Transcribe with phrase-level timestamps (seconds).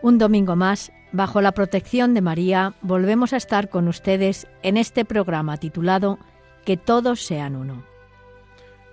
[0.00, 5.04] Un domingo más, bajo la protección de María, volvemos a estar con ustedes en este
[5.04, 6.18] programa titulado
[6.64, 7.82] Que todos sean uno.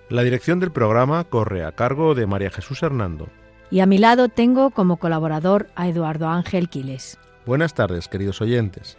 [0.08, 3.28] La dirección del programa corre a cargo de María Jesús Hernando.
[3.70, 7.18] Y a mi lado tengo como colaborador a Eduardo Ángel Quiles.
[7.44, 8.96] Buenas tardes, queridos oyentes.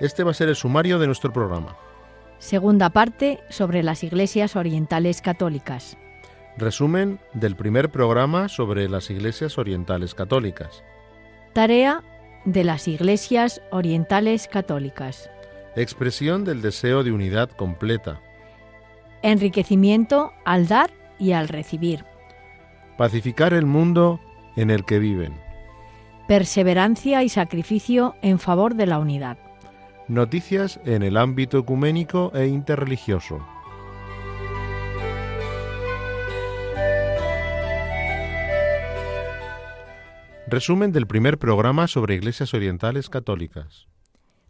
[0.00, 1.76] Este va a ser el sumario de nuestro programa.
[2.38, 5.96] Segunda parte sobre las iglesias orientales católicas.
[6.58, 10.84] Resumen del primer programa sobre las iglesias orientales católicas.
[11.54, 12.02] Tarea
[12.44, 15.30] de las iglesias orientales católicas.
[15.76, 18.20] Expresión del deseo de unidad completa.
[19.22, 22.04] Enriquecimiento al dar y al recibir.
[22.98, 24.20] Pacificar el mundo
[24.56, 25.32] en el que viven.
[26.28, 29.38] Perseverancia y sacrificio en favor de la unidad.
[30.06, 33.40] Noticias en el ámbito ecuménico e interreligioso.
[40.52, 43.86] Resumen del primer programa sobre iglesias orientales católicas.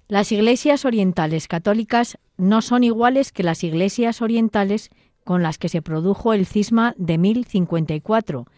[0.09, 4.91] Las iglesias orientales católicas no son iguales que las iglesias orientales
[5.23, 8.49] con las que se produjo el cisma de 1054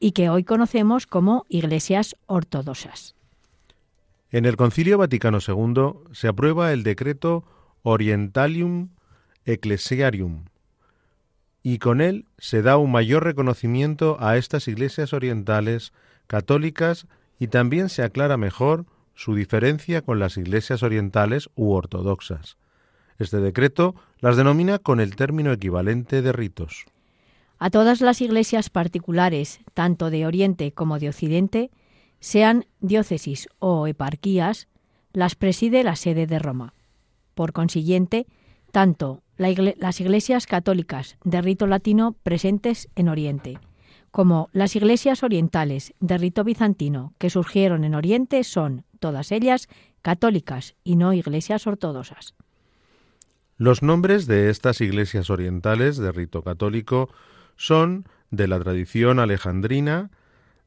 [0.00, 3.14] y que hoy conocemos como iglesias ortodoxas.
[4.32, 7.44] En el Concilio Vaticano II se aprueba el decreto
[7.82, 8.88] Orientalium
[9.44, 10.46] Ecclesiarium
[11.62, 15.92] y con él se da un mayor reconocimiento a estas iglesias orientales
[16.30, 17.08] católicas
[17.40, 18.86] y también se aclara mejor
[19.16, 22.56] su diferencia con las iglesias orientales u ortodoxas.
[23.18, 26.84] Este decreto las denomina con el término equivalente de ritos.
[27.58, 31.72] A todas las iglesias particulares, tanto de Oriente como de Occidente,
[32.20, 34.68] sean diócesis o eparquías,
[35.12, 36.74] las preside la sede de Roma.
[37.34, 38.28] Por consiguiente,
[38.70, 43.58] tanto las iglesias católicas de rito latino presentes en Oriente,
[44.10, 49.68] como las iglesias orientales de rito bizantino que surgieron en Oriente son, todas ellas,
[50.02, 52.34] católicas y no iglesias ortodoxas.
[53.56, 57.10] Los nombres de estas iglesias orientales de rito católico
[57.56, 60.10] son de la tradición alejandrina,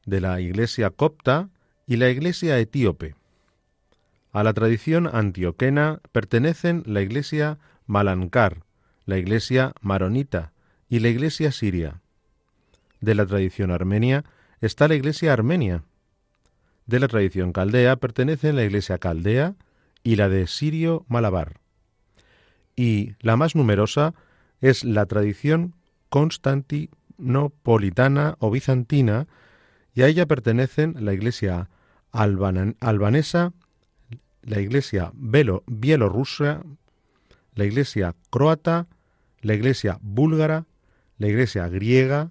[0.06, 1.48] de la iglesia copta
[1.86, 3.16] y la iglesia etíope.
[4.32, 8.64] A la tradición antioquena pertenecen la iglesia malankar,
[9.06, 10.52] la iglesia maronita
[10.88, 12.03] y la iglesia siria.
[13.04, 14.24] De la tradición armenia
[14.62, 15.84] está la iglesia armenia.
[16.86, 19.56] De la tradición caldea pertenecen la iglesia caldea
[20.02, 21.60] y la de sirio malabar.
[22.74, 24.14] Y la más numerosa
[24.62, 25.74] es la tradición
[26.08, 29.26] constantinopolitana o bizantina,
[29.94, 31.68] y a ella pertenecen la iglesia
[32.10, 33.52] albanesa,
[34.40, 36.62] la iglesia bielorrusa,
[37.54, 38.86] la iglesia croata,
[39.42, 40.64] la iglesia búlgara,
[41.18, 42.30] la iglesia griega,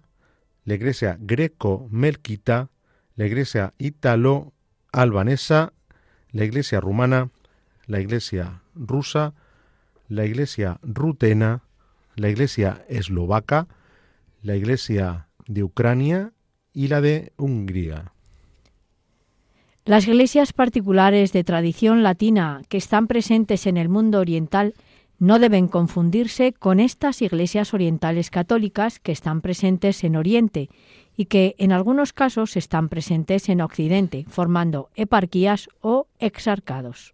[0.65, 2.69] la iglesia greco-melquita,
[3.15, 5.73] la iglesia italo-albanesa,
[6.31, 7.29] la iglesia rumana,
[7.85, 9.33] la iglesia rusa,
[10.07, 11.63] la iglesia rutena,
[12.15, 13.67] la iglesia eslovaca,
[14.41, 16.33] la iglesia de Ucrania
[16.73, 18.13] y la de Hungría.
[19.85, 24.73] Las iglesias particulares de tradición latina que están presentes en el mundo oriental
[25.23, 30.69] no deben confundirse con estas iglesias orientales católicas que están presentes en Oriente
[31.15, 37.13] y que en algunos casos están presentes en Occidente, formando eparquías o exarcados.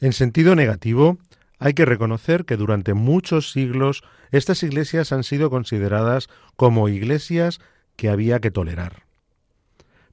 [0.00, 1.18] En sentido negativo,
[1.58, 7.60] hay que reconocer que durante muchos siglos estas iglesias han sido consideradas como iglesias
[7.96, 9.02] que había que tolerar.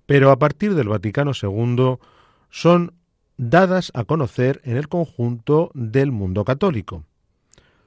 [0.06, 2.00] Pero a partir del Vaticano II
[2.50, 2.92] son
[3.38, 7.04] dadas a conocer en el conjunto del mundo católico.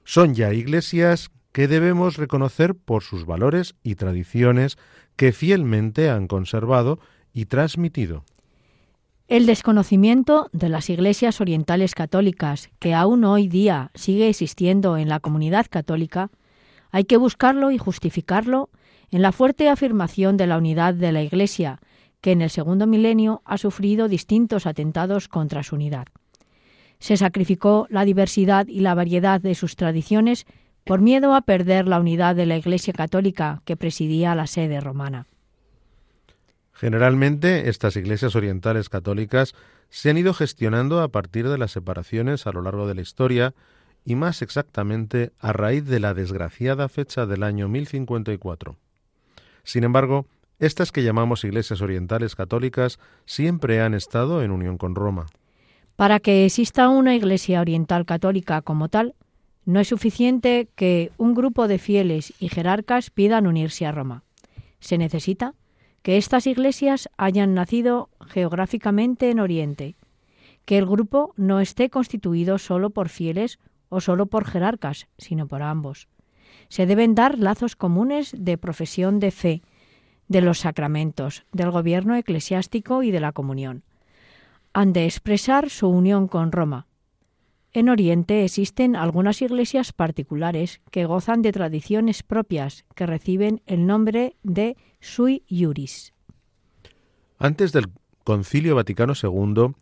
[0.05, 4.79] Son ya iglesias que debemos reconocer por sus valores y tradiciones
[5.17, 7.01] que fielmente han conservado
[7.33, 8.25] y transmitido.
[9.27, 15.21] El desconocimiento de las iglesias orientales católicas, que aún hoy día sigue existiendo en la
[15.21, 16.31] comunidad católica,
[16.91, 18.71] hay que buscarlo y justificarlo
[19.11, 21.81] en la fuerte afirmación de la unidad de la Iglesia,
[22.21, 26.07] que en el segundo milenio ha sufrido distintos atentados contra su unidad.
[26.99, 30.47] Se sacrificó la diversidad y la variedad de sus tradiciones
[30.85, 35.27] por miedo a perder la unidad de la Iglesia católica que presidía la sede romana.
[36.73, 39.55] Generalmente, estas iglesias orientales católicas
[39.91, 43.55] se han ido gestionando a partir de las separaciones a lo largo de la historia
[44.05, 48.77] y más exactamente a raíz de la desgraciada fecha del año 1054.
[49.65, 50.27] Sin embargo,
[50.59, 55.27] estas que llamamos iglesias orientales católicas siempre han estado en unión con Roma.
[55.97, 59.15] Para que exista una iglesia oriental católica como tal,
[59.65, 64.23] no es suficiente que un grupo de fieles y jerarcas pidan unirse a Roma.
[64.81, 65.55] Se necesita
[66.03, 69.97] que estas iglesias hayan nacido geográficamente en Oriente,
[70.65, 73.59] que el grupo no esté constituido solo por fieles
[73.89, 76.09] o solo por jerarcas, sino por ambos.
[76.69, 79.63] Se deben dar lazos comunes de profesión de fe,
[80.29, 83.83] de los sacramentos, del gobierno eclesiástico y de la comunión.
[84.73, 86.89] Han de expresar su unión con Roma,
[87.73, 94.37] en Oriente existen algunas iglesias particulares que gozan de tradiciones propias que reciben el nombre
[94.43, 96.15] de sui iuris.
[97.39, 97.93] Antes del
[98.25, 99.75] Concilio Vaticano II,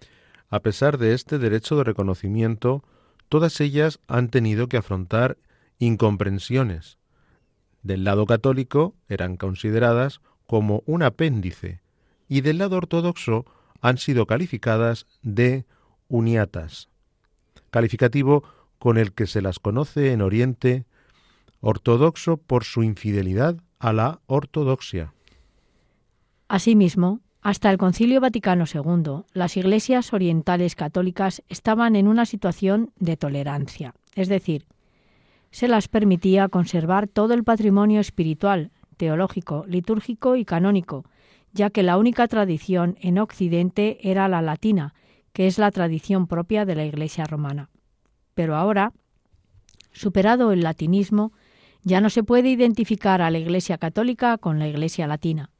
[0.51, 2.83] a pesar de este derecho de reconocimiento,
[3.29, 5.39] todas ellas han tenido que afrontar
[5.79, 6.99] incomprensiones.
[7.83, 11.81] Del lado católico eran consideradas como un apéndice
[12.29, 13.45] y del lado ortodoxo
[13.81, 15.65] han sido calificadas de
[16.09, 16.89] uniatas
[17.77, 18.43] calificativo
[18.79, 20.87] con el que se las conoce en Oriente
[21.61, 25.13] ortodoxo por su infidelidad a la ortodoxia.
[26.49, 33.19] Asimismo, hasta el Concilio Vaticano II, las iglesias orientales católicas estaban en una situación de
[33.19, 34.67] tolerancia, es decir,
[35.51, 41.05] se las permitía conservar todo el patrimonio espiritual, teológico, litúrgico y canónico,
[41.53, 44.95] ya que la única tradición en Occidente era la latina,
[45.33, 47.71] que es la tradición propia de la Iglesia romana.
[48.35, 48.93] Pero ahora,
[49.93, 51.33] superado el latinismo,
[51.83, 55.51] ya no se puede identificar a la Iglesia católica con la Iglesia latina.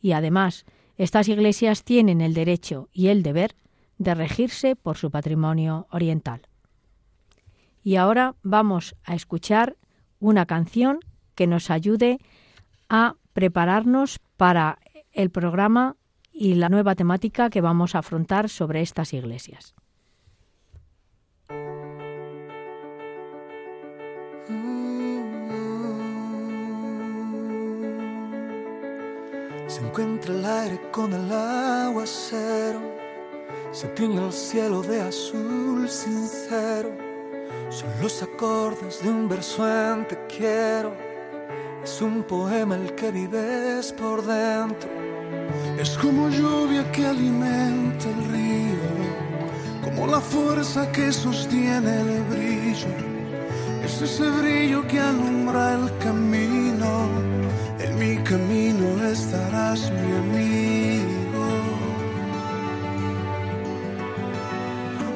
[0.00, 0.64] Y además,
[0.96, 3.54] estas iglesias tienen el derecho y el deber
[3.96, 6.42] de regirse por su patrimonio oriental.
[7.82, 9.76] Y ahora vamos a escuchar
[10.18, 11.00] una canción
[11.34, 12.20] que nos ayude a
[13.32, 14.78] prepararnos para
[15.12, 15.96] el programa
[16.32, 19.74] y la nueva temática que vamos a afrontar sobre estas iglesias.
[29.66, 32.80] Se encuentra el aire con el aguacero,
[33.70, 36.90] se tiñe el cielo de azul sincero.
[37.68, 41.09] Son los acordes de un verso en te quiero,
[41.84, 45.00] es un poema el que vives por dentro
[45.80, 48.88] es como lluvia que alimenta el río,
[49.82, 52.88] como la fuerza que sostiene el brillo.
[53.82, 57.08] Es ese brillo que alumbra el camino.
[57.78, 60.79] En mi camino estarás mi amigo.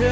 [0.00, 0.08] Por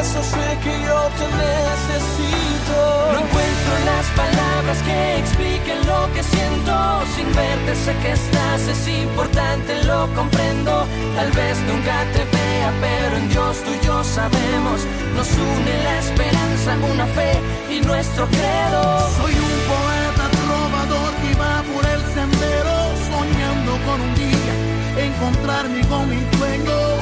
[0.00, 2.76] eso sé que yo te necesito.
[3.12, 7.02] No encuentro las palabras que expliquen lo que siento.
[7.14, 10.86] Sin verte sé que estás, es importante, lo comprendo.
[11.16, 14.80] Tal vez nunca te vea, pero en Dios tú y yo sabemos.
[15.14, 17.32] Nos une la esperanza, una fe
[17.70, 18.82] y nuestro credo.
[19.20, 22.74] Soy un poeta trovador que va por el sendero,
[23.12, 26.93] soñando con un día encontrarme con mi dueño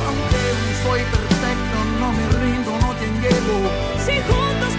[0.83, 3.71] soy perfecto, no me rindo, no te llevo.
[4.05, 4.73] Si juntos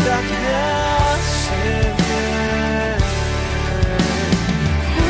[0.00, 1.62] amistad me hace
[1.98, 2.96] bien.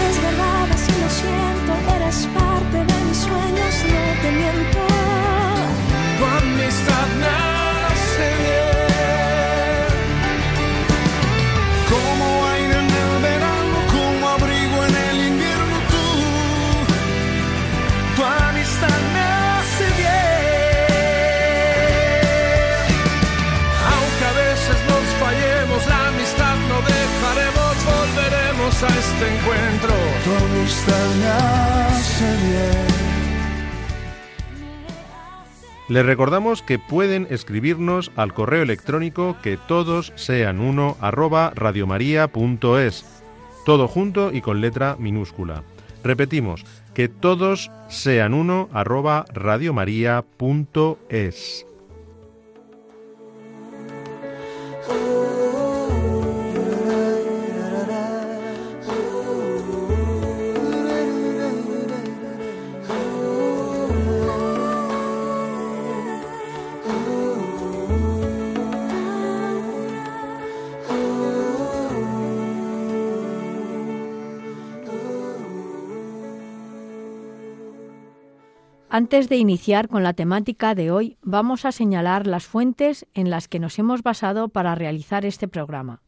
[0.09, 4.81] Es verdad, así lo siento, eres parte de mis sueños, no te miento.
[6.19, 8.70] Tu amistad me hace bien.
[28.83, 29.93] A este encuentro.
[30.25, 32.87] Tu amistad me hace bien.
[35.89, 43.05] Les recordamos que pueden escribirnos al correo electrónico que todos sean uno arroba radiomaria.es,
[43.67, 45.65] todo junto y con letra minúscula.
[46.05, 51.67] Repetimos, que todos sean uno arroba radiomaria.es.
[79.01, 83.49] Antes de iniciar con la temática de hoy, vamos a señalar las fuentes en las
[83.49, 86.03] que nos hemos basado para realizar este programa.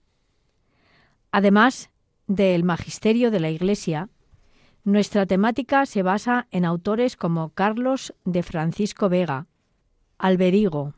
[1.31, 1.89] Además
[2.27, 4.11] del magisterio de la Iglesia,
[4.85, 9.47] nuestra temática se basa en autores como Carlos de Francisco Vega,
[10.19, 10.93] Alberigo,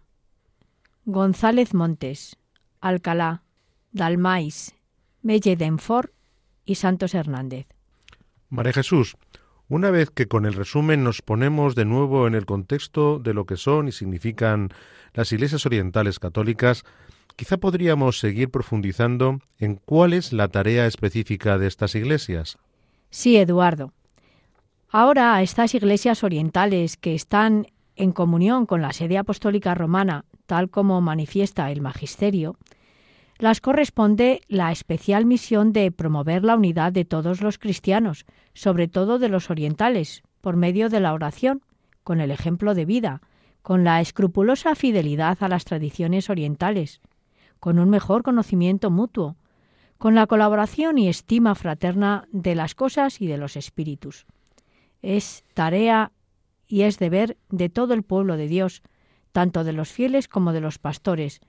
[1.04, 2.36] González Montes,
[2.80, 3.44] Alcalá,
[3.92, 4.74] Dalmais,
[5.22, 6.10] Melle Denfort
[6.64, 7.68] y Santos Hernández.
[8.50, 9.16] María Jesús,
[9.68, 13.46] una vez que con el resumen nos ponemos de nuevo en el contexto de lo
[13.46, 14.70] que son y significan
[15.14, 16.84] las iglesias orientales católicas,
[17.36, 22.58] quizá podríamos seguir profundizando en cuál es la tarea específica de estas iglesias.
[23.10, 23.92] Sí, Eduardo.
[24.90, 27.66] Ahora estas iglesias orientales que están
[27.96, 32.56] en comunión con la sede apostólica romana, tal como manifiesta el magisterio,
[33.44, 38.24] las corresponde la especial misión de promover la unidad de todos los cristianos,
[38.54, 41.60] sobre todo de los orientales, por medio de la oración,
[42.04, 43.20] con el ejemplo de vida,
[43.60, 47.02] con la escrupulosa fidelidad a las tradiciones orientales,
[47.60, 49.36] con un mejor conocimiento mutuo,
[49.98, 54.24] con la colaboración y estima fraterna de las cosas y de los espíritus.
[55.02, 56.12] Es tarea
[56.66, 58.80] y es deber de todo el pueblo de Dios,
[59.32, 61.42] tanto de los fieles como de los pastores,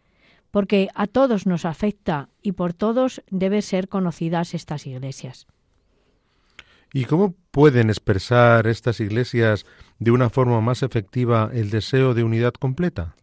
[0.55, 5.47] porque a todos nos afecta y por todos deben ser conocidas estas iglesias.
[6.93, 9.65] ¿Y cómo pueden expresar estas iglesias
[9.99, 13.17] de una forma más efectiva el deseo de unidad completa?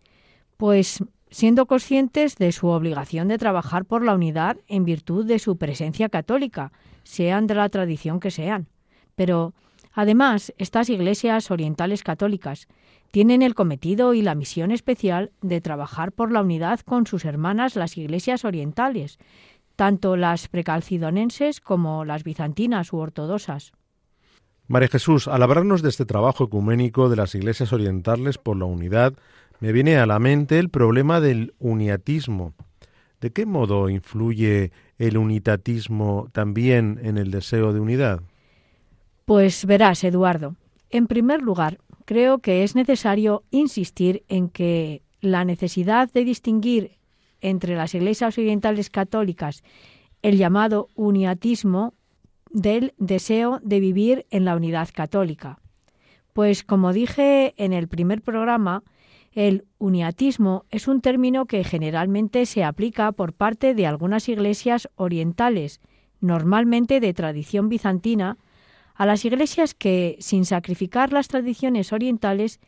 [0.58, 5.56] Pues siendo conscientes de su obligación de trabajar por la unidad en virtud de su
[5.56, 6.70] presencia católica,
[7.02, 8.68] sean de la tradición que sean.
[9.14, 9.54] Pero,
[9.94, 12.68] además, estas iglesias orientales católicas
[13.12, 17.76] tienen el cometido y la misión especial de trabajar por la unidad con sus hermanas
[17.76, 19.18] las iglesias orientales,
[19.76, 23.72] tanto las precalcidonenses como las bizantinas u ortodoxas.
[24.66, 29.12] María Jesús, al hablarnos de este trabajo ecuménico de las iglesias orientales por la unidad,
[29.60, 32.54] me viene a la mente el problema del uniatismo.
[33.20, 38.22] ¿De qué modo influye el unitatismo también en el deseo de unidad?
[39.26, 40.56] Pues verás, Eduardo,
[40.92, 46.98] en primer lugar, creo que es necesario insistir en que la necesidad de distinguir
[47.40, 49.62] entre las iglesias orientales católicas
[50.22, 51.94] el llamado uniatismo
[52.50, 55.58] del deseo de vivir en la unidad católica.
[56.32, 58.84] Pues como dije en el primer programa,
[59.32, 65.80] el uniatismo es un término que generalmente se aplica por parte de algunas iglesias orientales,
[66.20, 68.38] normalmente de tradición bizantina,
[69.02, 72.60] a las iglesias que, sin sacrificar las tradiciones orientales,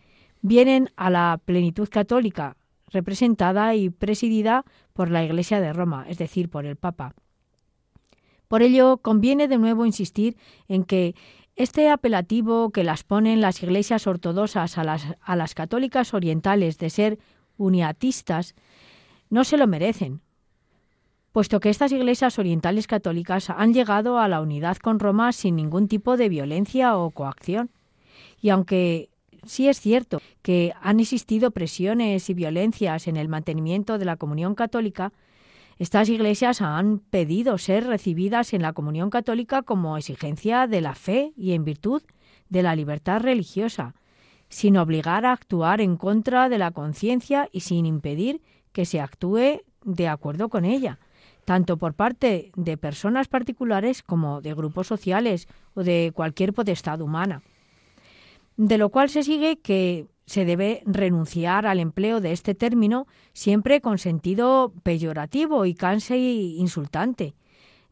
[0.42, 2.56] vienen a la plenitud católica,
[2.90, 4.64] representada y presidida
[4.94, 7.14] por la Iglesia de Roma, es decir, por el Papa.
[8.48, 10.36] Por ello, conviene de nuevo insistir
[10.66, 11.14] en que
[11.54, 16.90] este apelativo que las ponen las iglesias ortodoxas a las, a las católicas orientales de
[16.90, 17.18] ser
[17.58, 18.56] uniatistas
[19.30, 20.20] no se lo merecen,
[21.34, 25.88] puesto que estas iglesias orientales católicas han llegado a la unidad con Roma sin ningún
[25.88, 27.70] tipo de violencia o coacción.
[28.40, 29.08] Y aunque
[29.44, 34.54] sí es cierto que han existido presiones y violencias en el mantenimiento de la comunión
[34.54, 35.12] católica,
[35.76, 41.32] estas iglesias han pedido ser recibidas en la comunión católica como exigencia de la fe
[41.36, 42.02] y en virtud
[42.48, 43.96] de la libertad religiosa,
[44.48, 49.62] sin obligar a actuar en contra de la conciencia y sin impedir que se actúe
[49.82, 51.00] de acuerdo con ella,
[51.44, 57.42] tanto por parte de personas particulares como de grupos sociales o de cualquier potestad humana.
[58.56, 63.80] De lo cual se sigue que se debe renunciar al empleo de este término siempre
[63.80, 67.34] con sentido peyorativo y canse y insultante.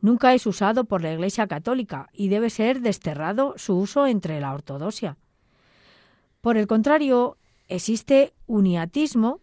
[0.01, 4.53] Nunca es usado por la Iglesia Católica y debe ser desterrado su uso entre la
[4.53, 5.17] ortodoxia.
[6.41, 7.37] Por el contrario,
[7.69, 9.41] existe uniatismo,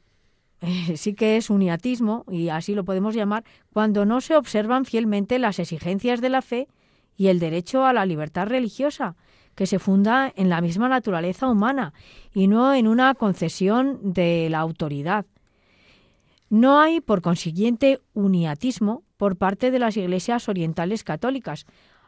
[0.95, 5.59] sí que es uniatismo, y así lo podemos llamar, cuando no se observan fielmente las
[5.59, 6.67] exigencias de la fe
[7.15, 9.15] y el derecho a la libertad religiosa,
[9.55, 11.93] que se funda en la misma naturaleza humana
[12.33, 15.25] y no en una concesión de la autoridad.
[16.49, 21.65] No hay, por consiguiente, uniatismo por parte de las iglesias orientales católicas,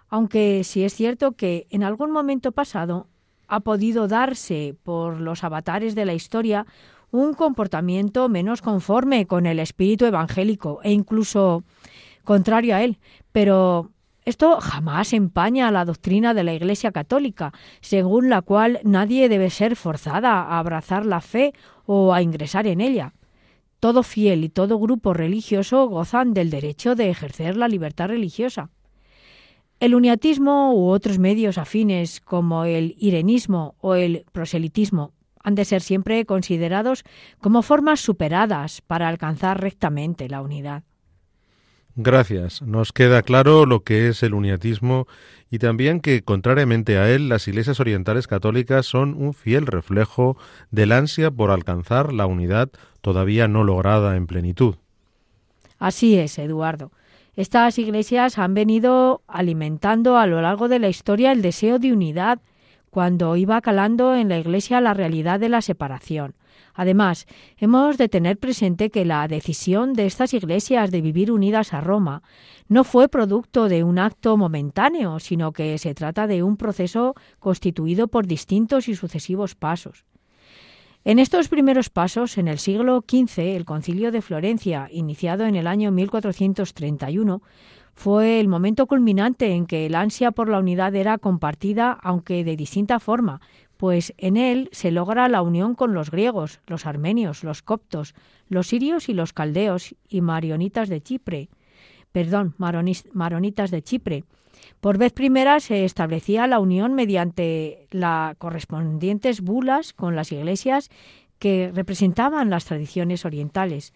[0.07, 3.07] aunque sí es cierto que en algún momento pasado
[3.47, 6.65] ha podido darse por los avatares de la historia
[7.11, 11.63] un comportamiento menos conforme con el espíritu evangélico e incluso
[12.23, 12.97] contrario a él,
[13.31, 13.91] pero
[14.23, 19.75] esto jamás empaña la doctrina de la Iglesia Católica, según la cual nadie debe ser
[19.75, 21.53] forzada a abrazar la fe
[21.85, 23.13] o a ingresar en ella.
[23.79, 28.69] Todo fiel y todo grupo religioso gozan del derecho de ejercer la libertad religiosa.
[29.79, 35.81] El uniatismo u otros medios afines como el irenismo o el proselitismo han de ser
[35.81, 37.03] siempre considerados
[37.39, 40.83] como formas superadas para alcanzar rectamente la unidad.
[41.95, 42.61] Gracias.
[42.61, 45.07] Nos queda claro lo que es el uniatismo
[45.49, 50.37] y también que, contrariamente a él, las iglesias orientales católicas son un fiel reflejo
[50.69, 52.69] del ansia por alcanzar la unidad
[53.01, 54.75] todavía no lograda en plenitud.
[55.79, 56.91] Así es, Eduardo.
[57.35, 62.39] Estas iglesias han venido alimentando a lo largo de la historia el deseo de unidad
[62.91, 66.35] cuando iba calando en la iglesia la realidad de la separación.
[66.73, 67.25] Además,
[67.57, 72.21] hemos de tener presente que la decisión de estas iglesias de vivir unidas a Roma
[72.67, 78.07] no fue producto de un acto momentáneo, sino que se trata de un proceso constituido
[78.07, 80.05] por distintos y sucesivos pasos.
[81.03, 85.65] En estos primeros pasos, en el siglo XV, el concilio de Florencia, iniciado en el
[85.65, 87.41] año 1431,
[88.01, 92.57] fue el momento culminante en que el ansia por la unidad era compartida, aunque de
[92.57, 93.41] distinta forma,
[93.77, 98.15] pues en él se logra la unión con los griegos, los armenios, los coptos,
[98.49, 101.49] los sirios y los caldeos y marionitas de Chipre.
[102.11, 104.23] Perdón, maronitas de Chipre.
[104.79, 110.89] Por vez primera se establecía la unión mediante las correspondientes bulas con las iglesias
[111.37, 113.93] que representaban las tradiciones orientales.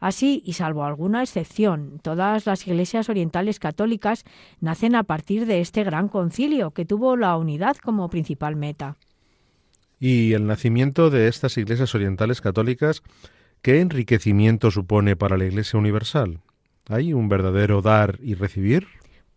[0.00, 4.24] Así, y salvo alguna excepción, todas las iglesias orientales católicas
[4.60, 8.96] nacen a partir de este gran concilio que tuvo la unidad como principal meta.
[9.98, 13.02] Y el nacimiento de estas iglesias orientales católicas,
[13.62, 16.40] ¿qué enriquecimiento supone para la Iglesia Universal?
[16.88, 18.86] ¿Hay un verdadero dar y recibir?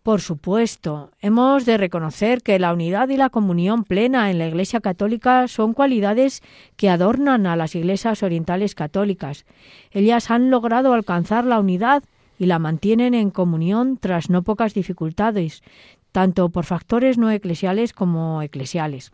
[0.02, 4.80] Por supuesto, hemos de reconocer que la unidad y la comunión plena en la Iglesia
[4.80, 6.42] Católica son cualidades
[6.76, 9.44] que adornan a las iglesias orientales católicas.
[9.92, 12.02] Ellas han logrado alcanzar la unidad
[12.36, 15.62] y la mantienen en comunión tras no pocas dificultades,
[16.10, 19.12] tanto por factores no eclesiales como eclesiales.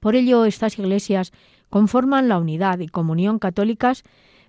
[0.00, 1.30] Por ello, estas iglesias
[1.68, 4.04] conforman la unidad y comunión católicas,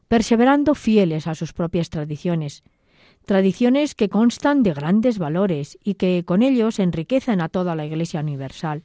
[0.07, 2.63] perseverando fieles a sus propias tradiciones,
[3.31, 8.19] tradiciones que constan de grandes valores y que con ellos enriquecen a toda la Iglesia
[8.19, 8.83] universal.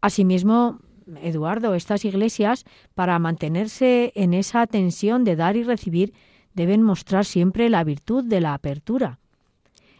[0.00, 0.80] Asimismo,
[1.22, 2.64] Eduardo, estas iglesias,
[2.96, 6.14] para mantenerse en esa tensión de dar y recibir,
[6.54, 9.20] deben mostrar siempre la virtud de la apertura.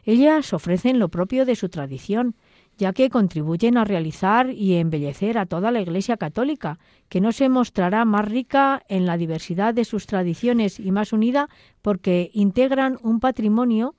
[0.02, 2.34] Ellas ofrecen lo propio de su tradición,
[2.78, 7.48] ya que contribuyen a realizar y embellecer a toda la Iglesia católica, que no se
[7.48, 11.48] mostrará más rica en la diversidad de sus tradiciones y más unida
[11.82, 13.96] porque integran un patrimonio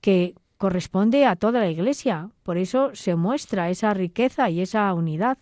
[0.00, 2.30] que corresponde a toda la Iglesia.
[2.42, 5.36] Por eso se muestra esa riqueza y esa unidad.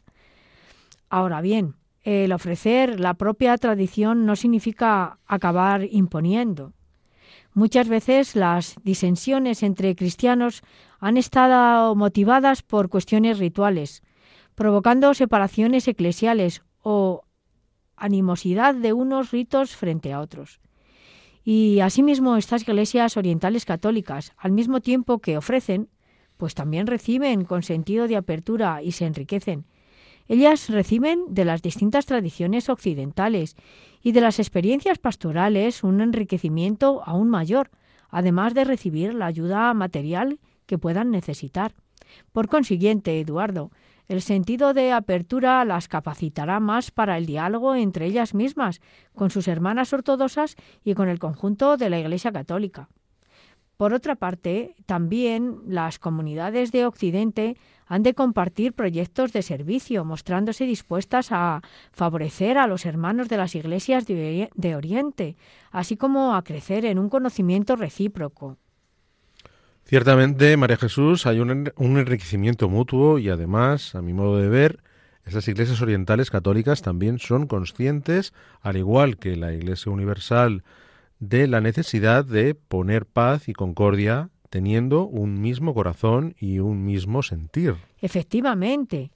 [1.09, 6.73] Ahora bien, el ofrecer la propia tradición no significa acabar imponiendo.
[7.55, 10.63] Muchas veces las disensiones entre cristianos
[10.99, 14.03] han estado motivadas por cuestiones rituales,
[14.55, 17.23] provocando separaciones eclesiales o
[17.97, 20.61] animosidad de unos ritos frente a otros.
[21.45, 25.89] Y asimismo estas iglesias orientales católicas, al mismo tiempo que ofrecen,
[26.37, 29.65] pues también reciben con sentido de apertura y se enriquecen.
[30.29, 33.55] Ellas reciben de las distintas tradiciones occidentales
[34.03, 37.71] y de las experiencias pastorales un enriquecimiento aún mayor,
[38.11, 41.75] además de recibir la ayuda material que puedan necesitar.
[42.33, 43.71] Por consiguiente, Eduardo,
[44.09, 48.81] El sentido de apertura las capacitará más para el diálogo entre ellas mismas,
[49.17, 52.89] con sus hermanas ortodoxas y con el conjunto de la Iglesia católica.
[53.77, 60.65] Por otra parte, también las comunidades de Occidente han de compartir proyectos de servicio, mostrándose
[60.65, 61.61] dispuestas a
[61.93, 65.37] favorecer a los hermanos de las iglesias de, Oriente,
[65.71, 68.57] así como a crecer en un conocimiento recíproco.
[69.89, 74.81] Ciertamente, María Jesús, hay un, un enriquecimiento mutuo y además, a mi modo de ver,
[75.25, 80.65] esas iglesias orientales católicas también son conscientes, al igual que la Iglesia Universal,
[81.21, 87.23] de la necesidad de poner paz y concordia teniendo un mismo corazón y un mismo
[87.23, 87.77] sentir.
[88.01, 89.13] Efectivamente.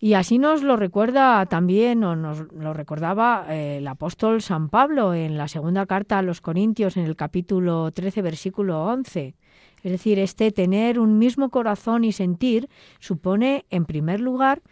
[0.00, 5.12] Y así nos lo recuerda también, o nos lo recordaba eh, el apóstol San Pablo
[5.12, 9.34] en la segunda carta a los Corintios, en el capítulo 13, versículo 11.
[9.82, 14.62] Es decir, este tener un mismo corazón y sentir supone, en primer lugar,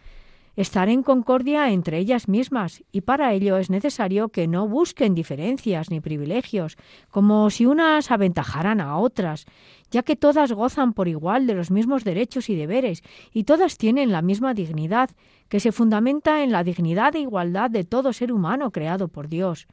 [0.57, 5.91] estar en concordia entre ellas mismas, y para ello es necesario que no busquen diferencias
[5.91, 6.77] ni privilegios,
[7.11, 9.45] como si unas aventajaran a otras,
[9.91, 14.11] ya que todas gozan por igual de los mismos derechos y deberes, y todas tienen
[14.11, 15.11] la misma dignidad,
[15.47, 19.67] que se fundamenta en la dignidad e igualdad de todo ser humano creado por Dios.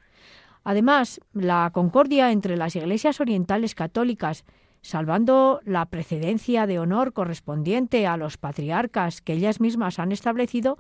[0.65, 4.45] Además, la concordia entre las iglesias orientales católicas
[4.85, 10.77] salvando la precedencia de honor correspondiente a los patriarcas que ellas mismas han establecido,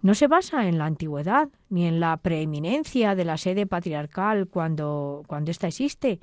[0.00, 5.24] no se basa en la antigüedad ni en la preeminencia de la sede patriarcal cuando,
[5.26, 6.20] cuando ésta existe,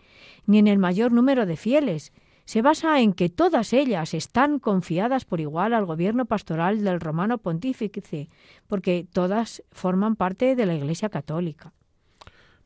[0.48, 2.12] ni en el mayor número de fieles.
[2.46, 7.38] Se basa en que todas ellas están confiadas por igual al gobierno pastoral del romano
[7.38, 8.30] pontífice,
[8.68, 11.72] porque todas forman parte de la Iglesia católica.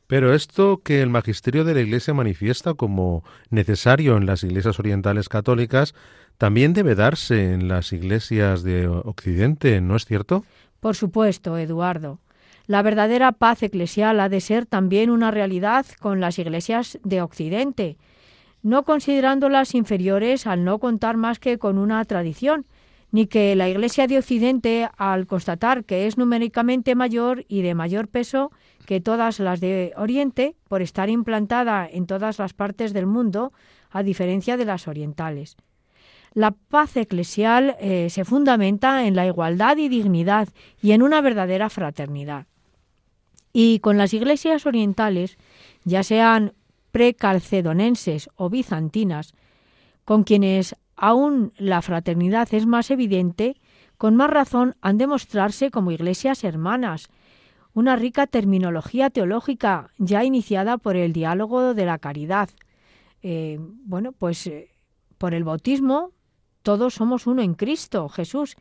[0.06, 5.28] Pero esto que el magisterio de la Iglesia manifiesta como necesario en las iglesias orientales
[5.28, 5.94] católicas,
[6.38, 10.44] también debe darse en las iglesias de Occidente, ¿no es cierto?
[10.80, 12.20] Por supuesto, Eduardo.
[12.66, 17.96] La verdadera paz eclesial ha de ser también una realidad con las iglesias de Occidente,
[18.62, 22.66] no considerándolas inferiores al no contar más que con una tradición,
[23.16, 28.08] ni que la Iglesia de Occidente, al constatar que es numéricamente mayor y de mayor
[28.08, 28.52] peso,
[28.84, 33.54] que todas las de Oriente, por estar implantada en todas las partes del mundo,
[33.90, 35.56] a diferencia de las orientales.
[36.34, 40.50] La paz eclesial eh, se fundamenta en la igualdad y dignidad
[40.82, 42.44] y en una verdadera fraternidad.
[43.50, 45.38] Y con las iglesias orientales,
[45.84, 46.52] ya sean
[46.90, 49.32] precalcedonenses o bizantinas,
[50.04, 53.56] con quienes aún la fraternidad es más evidente,
[53.98, 57.08] con más razón han de mostrarse como iglesias hermanas,
[57.72, 62.48] una rica terminología teológica ya iniciada por el diálogo de la caridad.
[63.22, 64.70] Eh, bueno, pues eh,
[65.18, 66.12] por el bautismo
[66.62, 68.56] todos somos uno en Cristo, Jesús,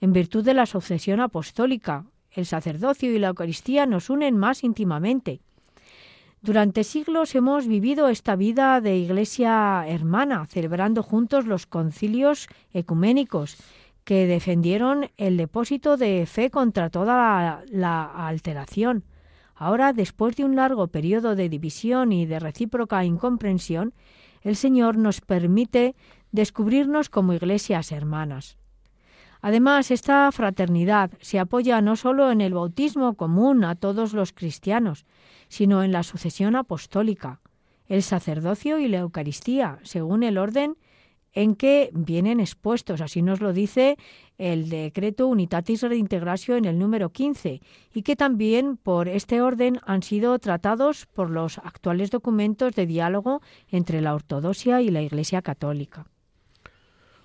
[0.00, 2.06] en virtud de la sucesión apostólica.
[2.30, 5.42] El sacerdocio y la Eucaristía nos unen más íntimamente.
[6.42, 13.58] Durante siglos hemos vivido esta vida de iglesia hermana, celebrando juntos los concilios ecuménicos
[14.04, 19.04] que defendieron el depósito de fe contra toda la, alteración.
[19.54, 23.92] Ahora, después de un largo periodo de división y de recíproca incomprensión,
[24.40, 25.94] el Señor nos permite
[26.32, 28.56] descubrirnos como iglesias hermanas.
[29.42, 35.06] Además, esta fraternidad se apoya no solo en el bautismo común a todos los cristianos,
[35.48, 37.40] sino en la sucesión apostólica,
[37.86, 40.76] el sacerdocio y la Eucaristía, según el orden
[41.32, 43.96] en que vienen expuestos, así nos lo dice
[44.38, 47.60] el decreto Unitatis Reintegratio en el número 15,
[47.94, 53.42] y que también por este orden han sido tratados por los actuales documentos de diálogo
[53.68, 56.06] entre la ortodoxia y la Iglesia católica.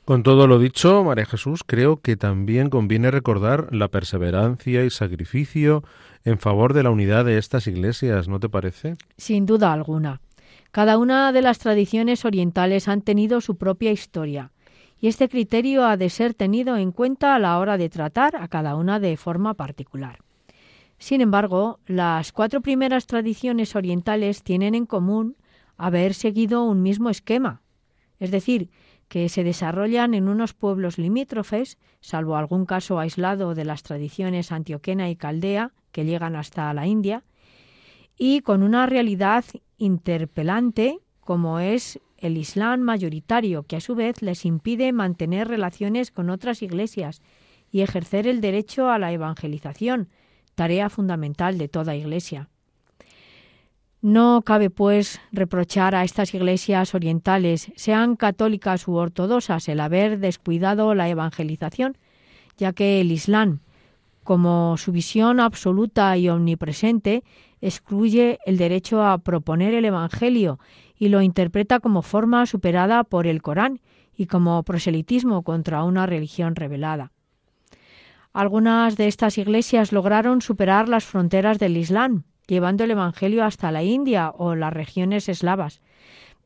[0.06, 5.84] Con todo lo dicho, María Jesús, creo que también conviene recordar la perseverancia y sacrificio
[6.24, 8.94] en favor de la unidad de estas iglesias, ¿no te parece?
[9.18, 10.22] Sin duda alguna.
[10.70, 14.52] Cada una de las tradiciones orientales han tenido su propia historia,
[15.02, 18.48] y este criterio ha de ser tenido en cuenta a la hora de tratar a
[18.48, 20.20] cada una de forma particular.
[21.00, 25.36] Sin embargo, las cuatro primeras tradiciones orientales tienen en común
[25.78, 27.64] haber seguido un mismo esquema,
[28.20, 28.70] es decir,
[29.08, 35.10] que se desarrollan en unos pueblos limítrofes, salvo algún caso aislado de las tradiciones antioquena
[35.10, 37.24] y caldea, que llegan hasta la India,
[38.18, 39.46] y con una realidad
[39.78, 46.30] interpelante como es el Islam mayoritario, que a su vez les impide mantener relaciones con
[46.30, 47.22] otras iglesias
[47.72, 50.10] y ejercer el derecho a la evangelización,
[50.56, 52.50] tarea fundamental de toda iglesia.
[54.06, 60.94] No cabe, pues, reprochar a estas iglesias orientales, sean católicas u ortodoxas, el haber descuidado
[60.94, 61.98] la evangelización,
[62.56, 63.62] ya que el Islam,
[64.24, 67.24] como su visión absoluta y omnipresente,
[67.62, 70.60] excluye el derecho a proponer el Evangelio
[71.00, 73.82] y lo interpreta como forma superada por el Corán
[74.16, 77.12] y como proselitismo contra una religión revelada.
[78.34, 83.84] Algunas de estas iglesias lograron superar las fronteras del Islam, llevando el Evangelio hasta la
[83.84, 85.82] India o las regiones eslavas.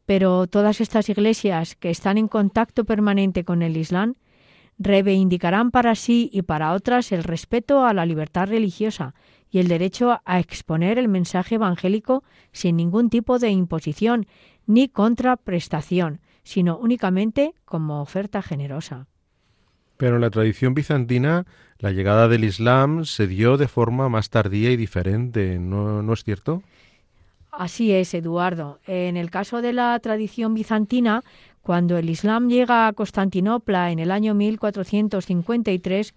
[0.05, 4.15] Pero todas estas iglesias que están en contacto permanente con el Islam
[4.79, 9.13] reivindicarán para sí y para otras el respeto a la libertad religiosa
[9.51, 14.27] y el derecho a exponer el mensaje evangélico sin ningún tipo de imposición
[14.65, 19.07] ni contraprestación, sino únicamente como oferta generosa.
[19.97, 21.45] Pero la tradición bizantina
[21.79, 26.23] la llegada del Islam se dio de forma más tardía y diferente, ¿no, ¿no es
[26.23, 26.61] cierto?
[27.51, 28.79] Así es, Eduardo.
[28.85, 31.23] En el caso de la tradición bizantina,
[31.61, 36.13] cuando el Islam llega a Constantinopla en el año 1453,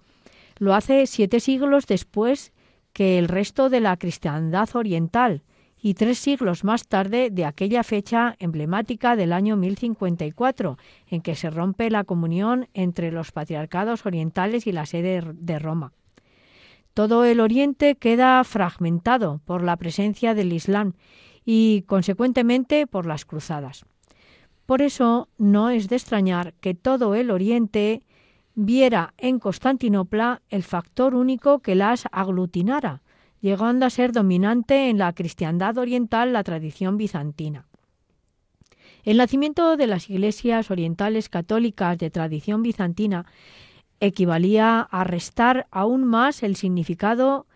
[0.58, 2.52] lo hace siete siglos después
[2.92, 5.42] que el resto de la cristiandad oriental
[5.84, 11.50] y tres siglos más tarde de aquella fecha emblemática del año 1054, en que se
[11.50, 15.92] rompe la comunión entre los patriarcados orientales y la sede de Roma.
[16.94, 20.92] Todo el Oriente queda fragmentado por la presencia del Islam
[21.44, 23.84] y, consecuentemente, por las cruzadas.
[24.66, 28.02] Por eso no es de extrañar que todo el Oriente
[28.54, 33.02] viera en Constantinopla el factor único que las aglutinara,
[33.42, 37.66] llegando a ser dominante en la cristiandad oriental la tradición bizantina.
[39.04, 43.26] El nacimiento de las iglesias orientales católicas de tradición bizantina
[43.98, 47.46] equivalía a restar aún más el significado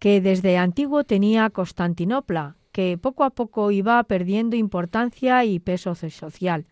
[0.00, 6.66] que desde antiguo tenía Constantinopla, que poco a poco iba perdiendo importancia y peso social.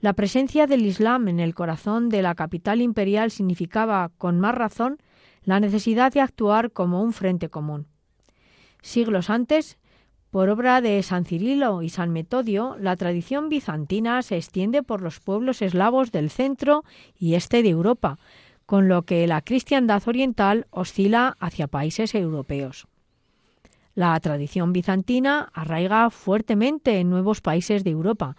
[0.00, 4.98] La presencia del Islam en el corazón de la capital imperial significaba, con más razón,
[5.44, 7.86] la necesidad de actuar como un frente común.
[8.82, 9.78] Siglos antes,
[10.30, 15.18] por obra de San Cirilo y San Metodio, la tradición bizantina se extiende por los
[15.18, 16.84] pueblos eslavos del centro
[17.18, 18.18] y este de Europa,
[18.64, 22.86] con lo que la cristiandad oriental oscila hacia países europeos.
[23.96, 28.36] La tradición bizantina arraiga fuertemente en nuevos países de Europa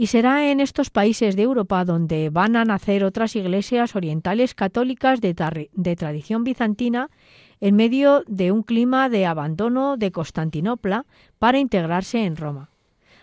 [0.00, 5.20] y será en estos países de Europa donde van a nacer otras iglesias orientales católicas
[5.20, 5.34] de,
[5.96, 7.10] tradición bizantina
[7.60, 11.04] en medio de un clima de abandono de Constantinopla
[11.40, 12.70] para integrarse en Roma.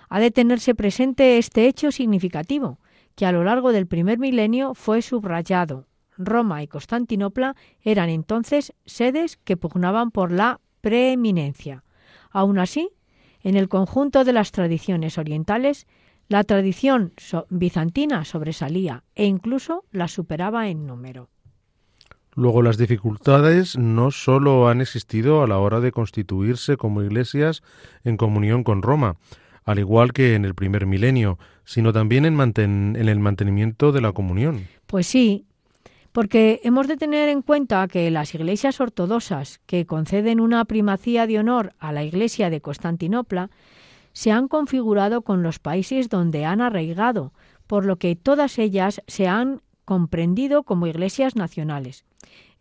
[0.09, 2.77] Ha de tenerse presente este hecho significativo,
[3.15, 5.87] que a lo largo del primer milenio fue subrayado.
[6.17, 11.85] Roma y Constantinopla eran entonces sedes que pugnaban por la preeminencia.
[12.31, 12.89] Aun así,
[13.43, 15.87] en el conjunto de las tradiciones orientales,
[16.27, 17.13] la tradición
[17.49, 21.29] bizantina sobresalía e incluso la superaba en número.
[22.33, 27.63] Luego las dificultades no sólo han existido a la hora de constituirse como iglesias
[28.03, 29.15] en comunión con Roma,
[29.63, 34.11] al igual que en el primer milenio, sino también en, en el mantenimiento de la
[34.11, 34.67] comunión.
[34.85, 35.45] Pues sí,
[36.11, 41.39] porque hemos de tener en cuenta que las iglesias ortodoxas que conceden una primacía de
[41.39, 43.49] honor a la iglesia de Constantinopla
[44.15, 47.33] se han configurado con los países donde han arraigado,
[47.67, 52.05] por lo que todas ellas se han comprendido como iglesias nacionales.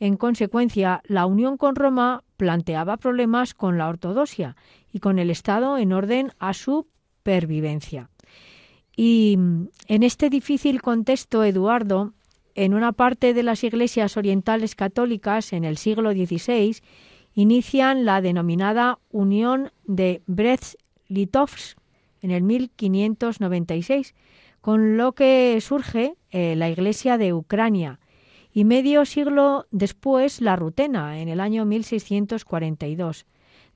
[0.01, 4.57] En consecuencia, la unión con Roma planteaba problemas con la ortodoxia
[4.93, 6.89] y con el Estado en orden a su
[7.23, 8.11] pervivencia.
[8.97, 9.39] Y
[9.87, 12.15] en este difícil contexto, Eduardo,
[12.57, 16.79] en una parte de las iglesias orientales católicas en el siglo XVI,
[17.33, 20.75] inician la denominada Unión de Brest
[21.09, 21.79] Litovsk
[22.23, 24.15] en el 1596,
[24.61, 28.01] con lo que surge eh, la Iglesia de Ucrania.
[28.53, 33.27] Y medio siglo después la Rutena en el año 1642,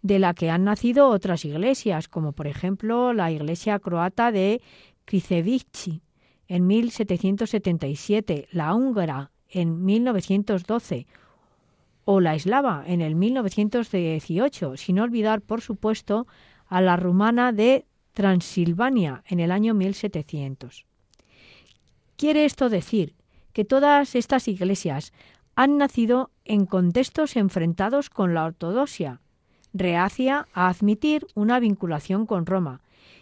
[0.02, 4.62] de la que han nacido otras iglesias, como por ejemplo la Iglesia croata de
[5.04, 6.00] Kricevici
[6.46, 11.06] en 1777, la húngara en 1912
[12.04, 16.26] o la eslava en el 1918, sin olvidar, por supuesto,
[16.68, 20.86] a la rumana de Transilvania en el año 1700.
[22.16, 23.14] Quiere esto decir
[23.52, 25.12] que todas estas iglesias
[25.54, 29.20] han nacido en contextos enfrentados con la ortodoxia,
[29.72, 32.80] reacia a admitir una vinculación con Roma,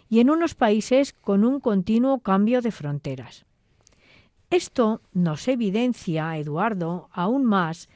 [0.09, 3.45] y en unos países con un continuo cambio de fronteras.
[4.49, 7.89] Esto nos evidencia, Eduardo, aún más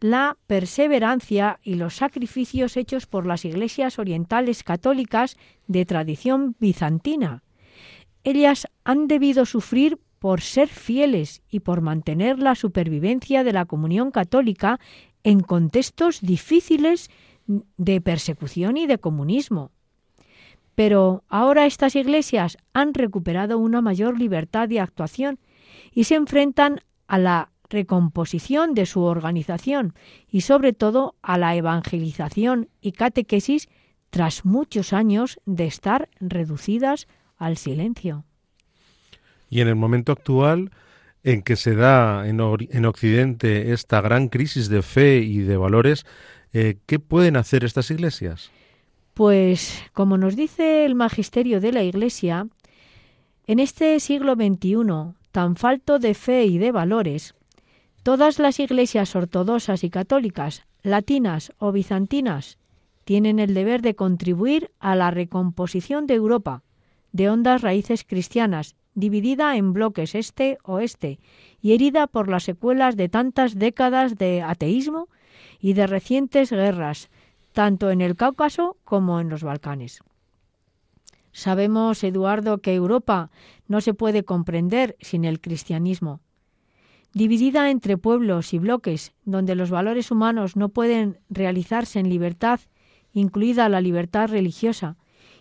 [0.00, 7.42] la perseverancia y los sacrificios hechos por las iglesias orientales católicas de tradición bizantina.
[8.24, 14.10] Ellas han debido sufrir por ser fieles y por mantener la supervivencia de la comunión
[14.10, 14.80] católica
[15.22, 17.10] en contextos difíciles
[17.46, 19.70] de persecución y de comunismo.
[20.74, 25.38] Pero ahora estas iglesias han recuperado una mayor libertad de actuación
[25.92, 29.94] y se enfrentan a la recomposición de su organización
[30.30, 33.68] y sobre todo a la evangelización y catequesis
[34.10, 38.24] tras muchos años de estar reducidas al silencio.
[39.50, 40.70] Y en el momento actual
[41.22, 46.06] en que se da en, Occidente esta gran crisis de fe y de valores,
[46.52, 48.50] eh, ¿qué pueden hacer estas iglesias?
[49.12, 52.46] Pues, como nos dice el magisterio de la Iglesia,
[53.46, 57.34] en este siglo XXI, tan falto de fe y de valores,
[58.06, 62.56] todas las iglesias ortodoxas y católicas, latinas o bizantinas,
[63.02, 66.62] tienen el deber de contribuir a la recomposición de Europa,
[67.10, 71.18] de hondas raíces cristianas, dividida en bloques este-oeste
[71.60, 75.08] y herida por las secuelas de tantas décadas de ateísmo
[75.58, 77.10] y de recientes guerras,
[77.54, 79.98] tanto en el Cáucaso como en los Balcanes.
[81.32, 83.32] Sabemos, Eduardo, que Europa
[83.66, 86.20] no se puede comprender sin el cristianismo.
[87.16, 92.60] Dividida entre pueblos y bloques, donde los valores humanos no pueden realizarse en libertad,
[93.14, 94.98] incluida la libertad religiosa,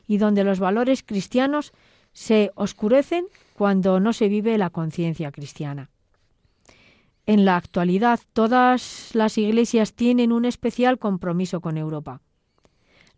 [0.07, 1.73] y donde los valores cristianos
[2.13, 5.89] se oscurecen cuando no se vive la conciencia cristiana.
[7.25, 12.21] En la actualidad, todas las iglesias tienen un especial compromiso con Europa.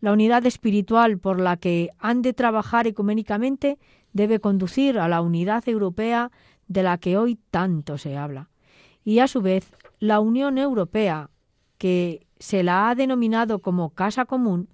[0.02, 3.78] La unidad espiritual por la que han de trabajar ecuménicamente
[4.14, 6.32] debe conducir a la unidad europea
[6.68, 8.50] de la que hoy tanto se habla.
[9.04, 11.30] Y a su vez, la Unión Europea,
[11.78, 14.70] que se la ha denominado como casa común,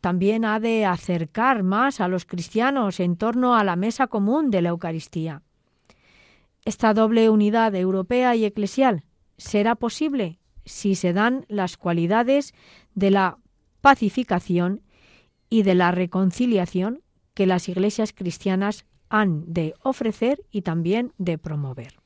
[0.00, 4.62] también ha de acercar más a los cristianos en torno a la mesa común de
[4.62, 5.42] la Eucaristía.
[6.64, 9.04] Esta doble unidad europea y eclesial
[9.36, 12.54] será posible si se dan las cualidades
[12.94, 13.38] de la
[13.80, 14.82] pacificación
[15.48, 17.02] y de la reconciliación
[17.34, 22.05] que las iglesias cristianas han de ofrecer y también de promover.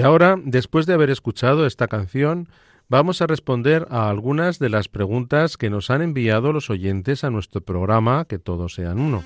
[0.00, 2.48] Y ahora, después de haber escuchado esta canción,
[2.88, 7.28] vamos a responder a algunas de las preguntas que nos han enviado los oyentes a
[7.28, 9.22] nuestro programa Que todos sean uno.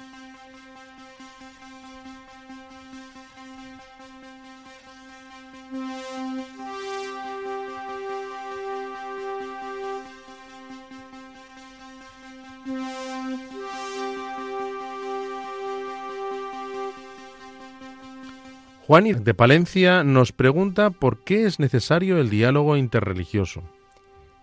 [18.95, 23.65] Juan de Palencia nos pregunta por qué es necesario el diálogo interreligioso.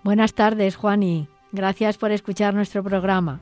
[0.04, 1.30] Buenas tardes, Juani.
[1.54, 3.40] Gracias por escuchar nuestro programa.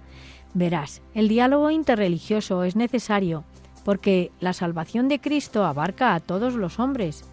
[0.54, 3.44] Verás, el diálogo interreligioso es necesario
[3.84, 7.24] porque la salvación de Cristo abarca a todos los hombres,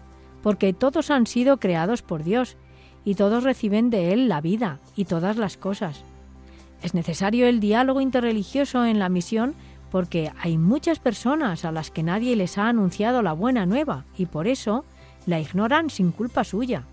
[0.41, 2.57] porque todos han sido creados por Dios
[3.05, 6.03] y todos reciben de Él la vida y todas las cosas.
[6.81, 9.53] Es necesario el diálogo interreligioso en la misión
[9.91, 14.25] porque hay muchas personas a las que nadie les ha anunciado la buena nueva y
[14.25, 14.85] por eso
[15.25, 16.83] la ignoran sin culpa suya.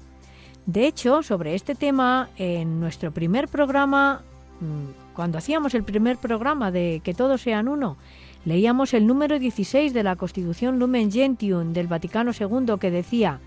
[0.66, 4.22] De hecho, sobre este tema, en nuestro primer programa,
[4.60, 7.96] mm, cuando hacíamos el primer programa de Que todos sean uno,
[8.44, 13.40] leíamos el número 16 de la Constitución Lumen Gentium del Vaticano II que decía,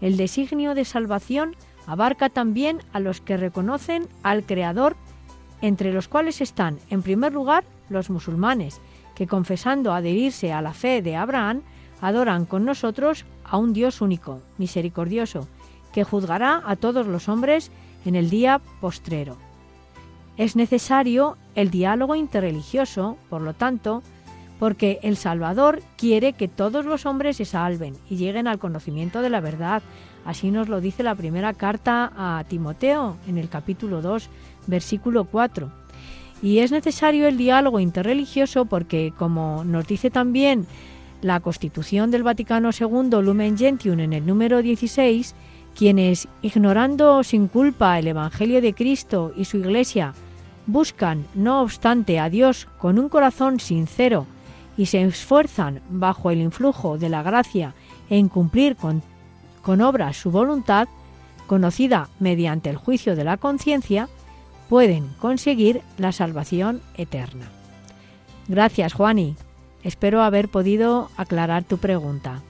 [0.00, 4.96] el designio de salvación abarca también a los que reconocen al Creador,
[5.60, 8.80] entre los cuales están, en primer lugar, los musulmanes,
[9.20, 11.60] que confesando adherirse a la fe de Abraham,
[12.00, 15.46] adoran con nosotros a un Dios único, misericordioso,
[15.92, 17.70] que juzgará a todos los hombres
[18.06, 19.36] en el día postrero.
[20.38, 24.02] Es necesario el diálogo interreligioso, por lo tanto,
[24.58, 29.28] porque el Salvador quiere que todos los hombres se salven y lleguen al conocimiento de
[29.28, 29.82] la verdad.
[30.24, 34.30] Así nos lo dice la primera carta a Timoteo en el capítulo 2,
[34.66, 35.79] versículo 4.
[36.42, 40.66] Y es necesario el diálogo interreligioso porque, como nos dice también
[41.22, 45.34] la Constitución del Vaticano II Lumen Gentium en el número 16,
[45.76, 50.14] quienes, ignorando sin culpa el Evangelio de Cristo y su Iglesia,
[50.66, 54.26] buscan, no obstante, a Dios con un corazón sincero
[54.76, 57.74] y se esfuerzan bajo el influjo de la gracia
[58.08, 59.02] en cumplir con,
[59.62, 60.88] con obras su voluntad,
[61.46, 64.08] conocida mediante el juicio de la conciencia,
[64.70, 67.50] pueden conseguir la salvación eterna.
[68.46, 69.34] Gracias, Juani.
[69.82, 72.40] Espero haber podido aclarar tu pregunta.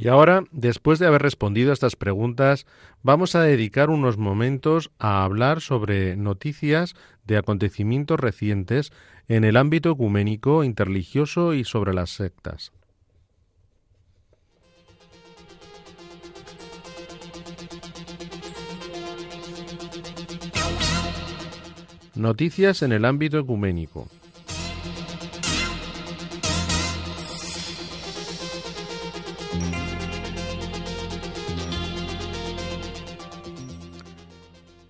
[0.00, 2.64] Y ahora, después de haber respondido a estas preguntas,
[3.02, 6.94] vamos a dedicar unos momentos a hablar sobre noticias
[7.28, 8.90] de acontecimientos recientes
[9.28, 12.72] en el ámbito ecuménico, interreligioso y sobre las sectas.
[22.14, 24.08] Noticias en el ámbito ecuménico.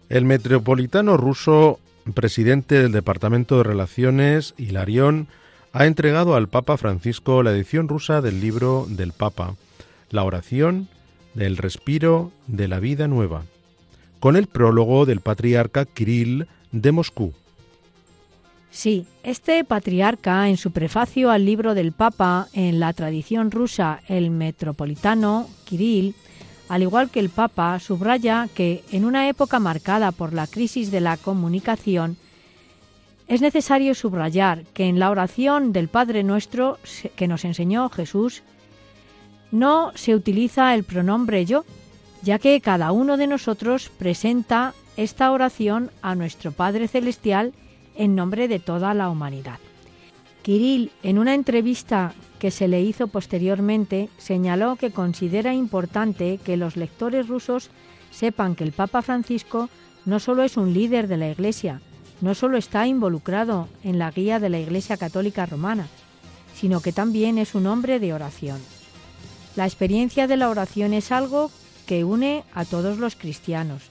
[0.08, 1.80] El metropolitano ruso,
[2.12, 5.28] presidente del Departamento de Relaciones, Hilarión,
[5.72, 9.54] ha entregado al Papa Francisco la edición rusa del libro del Papa,
[10.10, 10.88] La oración
[11.34, 13.44] del respiro de la vida nueva,
[14.20, 17.32] con el prólogo del patriarca Kirill de Moscú.
[18.70, 24.30] Sí, este patriarca, en su prefacio al libro del Papa, en la tradición rusa, el
[24.30, 26.14] metropolitano Kirill,
[26.68, 31.00] al igual que el Papa, subraya que en una época marcada por la crisis de
[31.00, 32.16] la comunicación,
[33.26, 36.78] es necesario subrayar que en la oración del Padre Nuestro
[37.16, 38.42] que nos enseñó Jesús,
[39.50, 41.64] no se utiliza el pronombre yo,
[42.22, 47.52] ya que cada uno de nosotros presenta esta oración a nuestro Padre Celestial
[47.96, 49.58] en nombre de toda la humanidad.
[50.48, 56.78] Kirill, en una entrevista que se le hizo posteriormente, señaló que considera importante que los
[56.78, 57.68] lectores rusos
[58.10, 59.68] sepan que el Papa Francisco
[60.06, 61.82] no solo es un líder de la Iglesia,
[62.22, 65.86] no solo está involucrado en la guía de la Iglesia Católica Romana,
[66.54, 68.58] sino que también es un hombre de oración.
[69.54, 71.50] La experiencia de la oración es algo
[71.84, 73.90] que une a todos los cristianos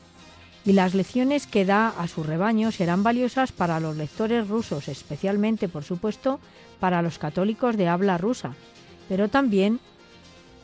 [0.68, 5.70] y las lecciones que da a su rebaño serán valiosas para los lectores rusos, especialmente,
[5.70, 6.42] por supuesto,
[6.82, 8.52] para los católicos de habla rusa,
[9.08, 9.80] pero también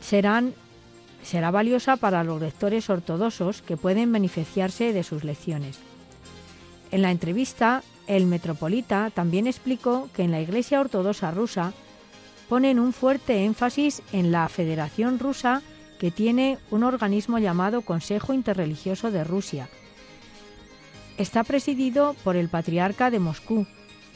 [0.02, 0.42] será
[1.50, 5.78] valiosa para los lectores ortodoxos que pueden beneficiarse de sus lecciones.
[6.90, 11.72] En la entrevista, el metropolita también explicó que en la Iglesia Ortodoxa rusa
[12.50, 15.62] ponen un fuerte énfasis en la Federación Rusa
[15.98, 19.70] que tiene un organismo llamado Consejo Interreligioso de Rusia,
[21.16, 23.66] Está presidido por el Patriarca de Moscú,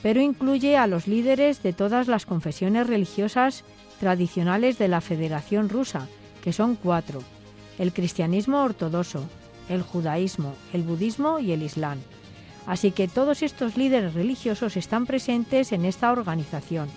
[0.03, 3.65] pero incluye a los líderes de todas las confesiones religiosas
[4.01, 6.09] tradicionales de la Federación Rusa,
[6.43, 7.23] que son cuatro,
[7.79, 9.25] el cristianismo ortodoxo,
[9.69, 11.99] el judaísmo, el budismo y el islam.
[12.67, 16.89] Así que todos estos líderes religiosos están presentes en esta organización.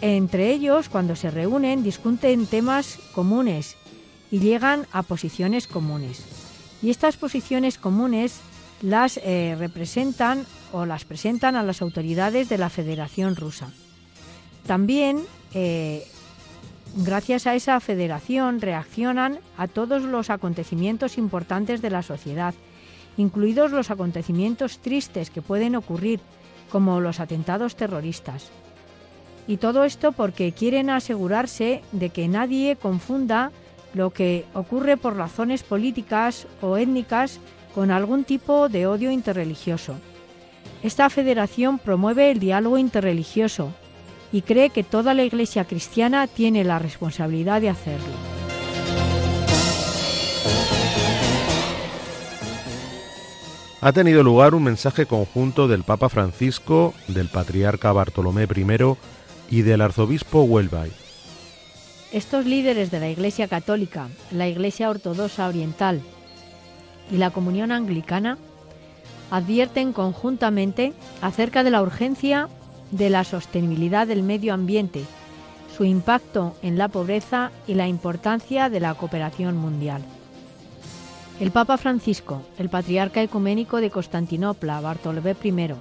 [0.00, 3.76] Entre ellos, cuando se reúnen, discuten temas comunes
[4.30, 6.24] y llegan a posiciones comunes.
[6.82, 8.40] Y estas posiciones comunes
[8.82, 13.70] las eh, representan o las presentan a las autoridades de la Federación Rusa.
[14.66, 15.22] También,
[15.52, 16.06] eh,
[16.96, 22.54] gracias a esa federación, reaccionan a todos los acontecimientos importantes de la sociedad,
[23.16, 26.20] incluidos los acontecimientos tristes que pueden ocurrir,
[26.70, 28.50] como los atentados terroristas.
[29.46, 33.52] Y todo esto porque quieren asegurarse de que nadie confunda
[33.92, 37.38] lo que ocurre por razones políticas o étnicas
[37.74, 39.96] con algún tipo de odio interreligioso.
[40.82, 43.72] Esta federación promueve el diálogo interreligioso
[44.32, 48.12] y cree que toda la Iglesia cristiana tiene la responsabilidad de hacerlo.
[53.80, 58.96] Ha tenido lugar un mensaje conjunto del Papa Francisco, del Patriarca Bartolomé I
[59.50, 60.90] y del Arzobispo Huelvay.
[62.10, 66.00] Estos líderes de la Iglesia Católica, la Iglesia Ortodoxa Oriental
[67.10, 68.38] y la Comunión Anglicana
[69.30, 72.48] advierten conjuntamente acerca de la urgencia
[72.90, 75.04] de la sostenibilidad del medio ambiente,
[75.76, 80.02] su impacto en la pobreza y la importancia de la cooperación mundial.
[81.40, 85.74] El Papa Francisco, el Patriarca Ecuménico de Constantinopla, Bartolomé I,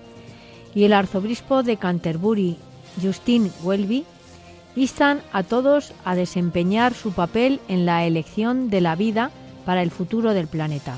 [0.73, 2.57] y el Arzobispo de Canterbury,
[3.01, 4.05] Justin Welby,
[4.75, 9.29] instan a todos a desempeñar su papel en la elección de la vida
[9.65, 10.97] para el futuro del planeta.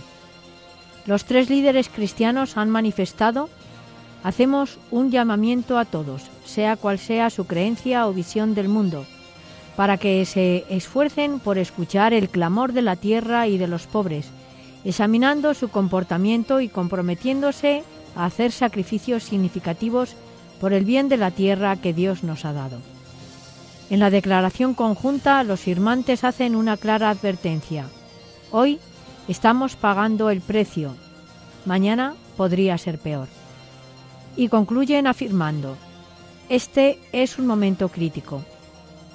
[1.06, 3.50] Los tres líderes cristianos han manifestado,
[4.24, 9.06] hacemos un llamamiento a todos, sea cual sea su creencia o visión del mundo,
[9.76, 14.30] para que se esfuercen por escuchar el clamor de la tierra y de los pobres,
[14.84, 17.84] examinando su comportamiento y comprometiéndose
[18.16, 20.16] a hacer sacrificios significativos
[20.60, 22.80] por el bien de la tierra que Dios nos ha dado.
[23.92, 27.86] En la declaración conjunta, los firmantes hacen una clara advertencia.
[28.52, 28.80] Hoy
[29.28, 30.96] Estamos pagando el precio.
[31.66, 33.28] Mañana podría ser peor.
[34.38, 35.78] Y concluyen afirmando,
[36.48, 38.44] este es un momento crítico.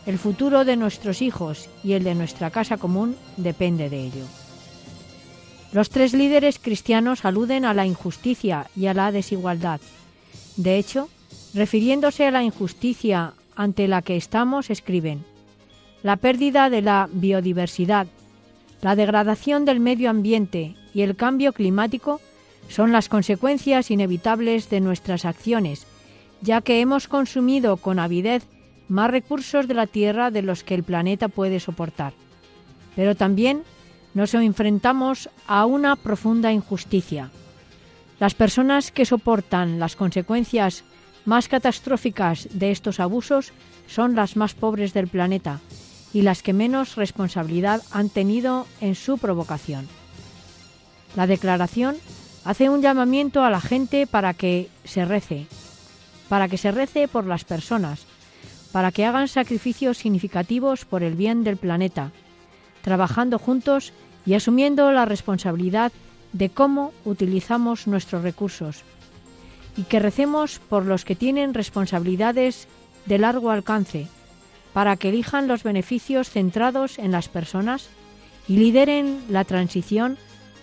[0.06, 4.24] El futuro de nuestros hijos y el de nuestra casa común depende de ello.
[5.72, 9.80] Los tres líderes cristianos aluden a la injusticia y a la desigualdad.
[10.56, 11.08] De hecho,
[11.54, 15.24] refiriéndose a la injusticia ante la que estamos, escriben,
[16.02, 18.08] la pérdida de la biodiversidad
[18.82, 22.20] la degradación del medio ambiente y el cambio climático
[22.68, 25.86] son las consecuencias inevitables de nuestras acciones,
[26.40, 28.46] ya que hemos consumido con avidez
[28.88, 32.12] más recursos de la Tierra de los que el planeta puede soportar.
[32.96, 33.62] Pero también
[34.14, 37.30] nos enfrentamos a una profunda injusticia.
[38.18, 40.84] Las personas que soportan las consecuencias
[41.24, 43.52] más catastróficas de estos abusos
[43.86, 45.60] son las más pobres del planeta,
[46.12, 49.88] y las que menos responsabilidad han tenido en su provocación.
[51.16, 51.96] La declaración
[52.44, 55.46] hace un llamamiento a la gente para que se rece,
[56.28, 58.06] para que se rece por las personas,
[58.72, 62.12] para que hagan sacrificios significativos por el bien del planeta,
[62.82, 63.92] trabajando juntos
[64.24, 65.92] y asumiendo la responsabilidad
[66.32, 68.82] de cómo utilizamos nuestros recursos,
[69.76, 72.68] y que recemos por los que tienen responsabilidades
[73.06, 74.06] de largo alcance,
[74.72, 77.88] para que elijan los beneficios centrados en las personas
[78.48, 80.18] y lideren la transición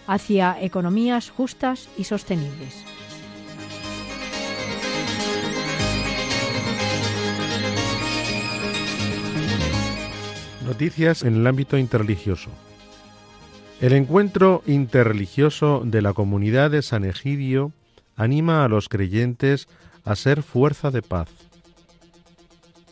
[0.07, 2.83] hacia economías justas y sostenibles.
[10.65, 12.49] Noticias en el ámbito interreligioso.
[13.79, 17.71] El encuentro interreligioso de la comunidad de San Egidio
[18.15, 19.67] anima a los creyentes
[20.03, 21.46] a ser fuerza de paz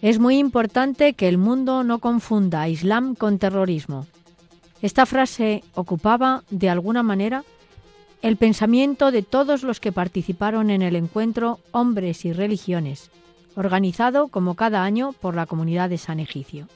[0.06, 4.06] es muy importante que el mundo no confunda Islam con terrorismo.
[4.84, 7.43] Esta frase ocupaba, de alguna manera,
[8.22, 13.10] el pensamiento de todos los que participaron en el encuentro Hombres y Religiones,
[13.56, 16.68] organizado como cada año por la comunidad de San Egidio.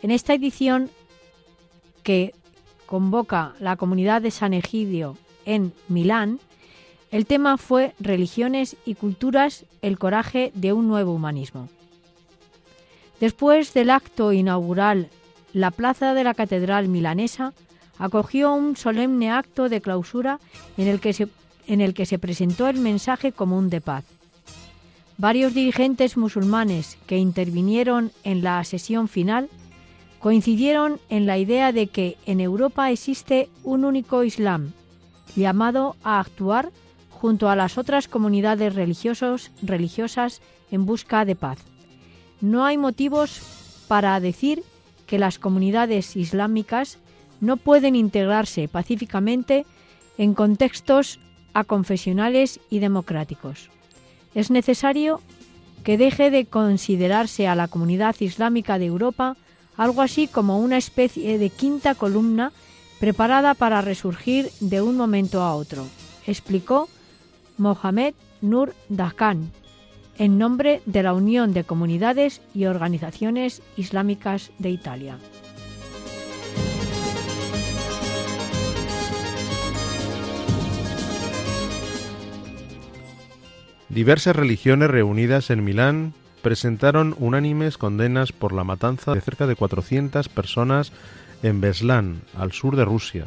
[0.00, 0.88] En esta edición
[2.02, 2.34] que
[2.86, 6.40] convoca la comunidad de San Egidio en Milán,
[7.10, 11.68] el tema fue Religiones y Culturas, el coraje de un nuevo humanismo.
[13.20, 15.08] Después del acto inaugural,
[15.52, 17.52] la plaza de la Catedral milanesa
[17.98, 20.40] acogió un solemne acto de clausura
[20.76, 24.04] en el que se, presentó el mensaje común de paz.
[25.16, 29.48] Varios dirigentes musulmanes que intervinieron en la sesión final
[30.18, 34.72] coincidieron en la idea de que en Europa existe un único Islam,
[35.36, 36.70] llamado a actuar
[37.10, 40.40] junto a las otras comunidades religiosas
[40.70, 41.73] en busca de paz.
[42.44, 43.40] No hay motivos
[43.88, 44.64] para decir
[45.06, 46.98] que las comunidades islámicas
[47.40, 49.64] no pueden integrarse pacíficamente
[50.18, 51.20] en contextos
[51.54, 53.70] aconfesionales y democráticos.
[54.34, 55.22] Es necesario
[55.84, 59.38] que deje de considerarse a la comunidad islámica de Europa
[59.78, 62.52] algo así como una especie de quinta columna
[63.00, 65.86] preparada para resurgir de un momento a otro,
[66.26, 66.90] explicó
[67.56, 69.50] Mohamed Nur Dakan,
[70.18, 75.18] en nombre de la Unión de Comunidades y Organizaciones Islámicas de Italia.
[83.88, 90.28] Diversas religiones reunidas en Milán presentaron unánimes condenas por la matanza de cerca de 400
[90.28, 90.92] personas
[91.44, 93.26] en Beslan, al sur de Rusia.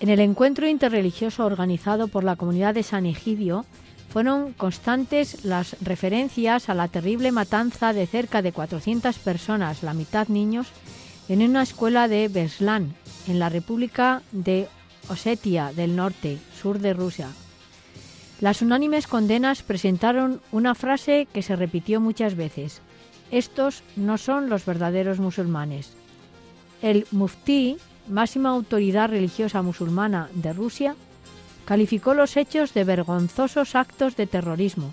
[0.00, 3.66] En el encuentro interreligioso organizado por la comunidad de San Egidio,
[4.12, 10.28] fueron constantes las referencias a la terrible matanza de cerca de 400 personas, la mitad
[10.28, 10.68] niños,
[11.28, 12.94] en una escuela de Beslan,
[13.26, 14.68] en la República de
[15.08, 17.28] Osetia del Norte, sur de Rusia,
[18.42, 22.80] las unánimes condenas presentaron una frase que se repitió muchas veces.
[23.30, 25.92] Estos no son los verdaderos musulmanes.
[26.82, 27.76] El muftí,
[28.08, 30.96] máxima autoridad religiosa musulmana de Rusia,
[31.64, 34.92] calificó los hechos de vergonzosos actos de terrorismo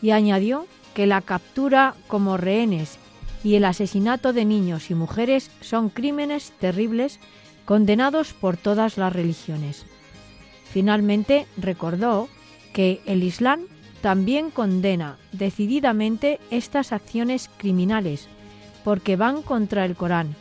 [0.00, 2.98] y añadió que la captura como rehenes
[3.44, 7.18] y el asesinato de niños y mujeres son crímenes terribles
[7.64, 9.84] condenados por todas las religiones.
[10.72, 12.28] Finalmente recordó
[12.72, 13.62] que el Islam
[14.00, 18.28] también condena decididamente estas acciones criminales
[18.84, 20.34] porque van contra el Corán.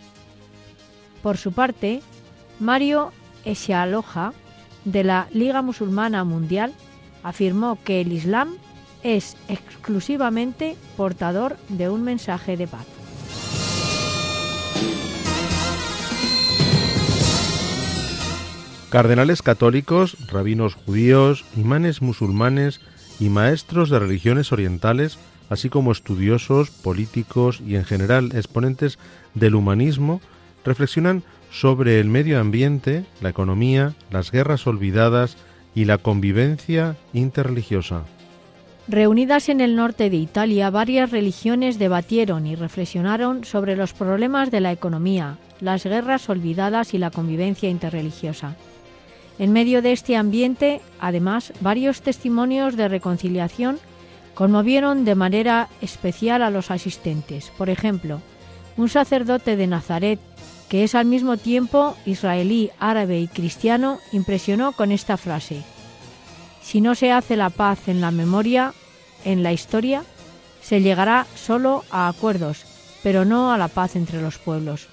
[1.22, 2.02] Por su parte,
[2.60, 3.12] Mario
[3.46, 4.34] Eshealoja,
[4.86, 6.74] de la Liga Musulmana Mundial,
[7.24, 8.56] afirmó que el Islam
[9.04, 12.86] es exclusivamente portador de un mensaje de paz.
[18.90, 22.82] Cardenales católicos, rabinos judíos, imanes musulmanes
[23.22, 25.18] y maestros de religiones orientales,
[25.50, 29.00] así como estudiosos, políticos y en general exponentes
[29.34, 30.20] del humanismo,
[30.66, 35.38] reflexionan sobre el medio ambiente, la economía, las guerras olvidadas
[35.76, 38.04] y la convivencia interreligiosa.
[38.88, 44.60] Reunidas en el norte de Italia, varias religiones debatieron y reflexionaron sobre los problemas de
[44.60, 48.56] la economía, las guerras olvidadas y la convivencia interreligiosa.
[49.38, 53.80] En medio de este ambiente, además, varios testimonios de reconciliación
[54.34, 57.52] conmovieron de manera especial a los asistentes.
[57.58, 58.22] Por ejemplo,
[58.78, 60.20] un sacerdote de Nazaret,
[60.72, 65.64] que es al mismo tiempo israelí, árabe y cristiano, impresionó con esta frase.
[66.62, 68.74] Si no se hace la paz en la memoria,
[69.26, 70.04] en la historia,
[70.62, 72.64] se llegará solo a acuerdos,
[73.04, 74.88] pero no a la paz entre los pueblos.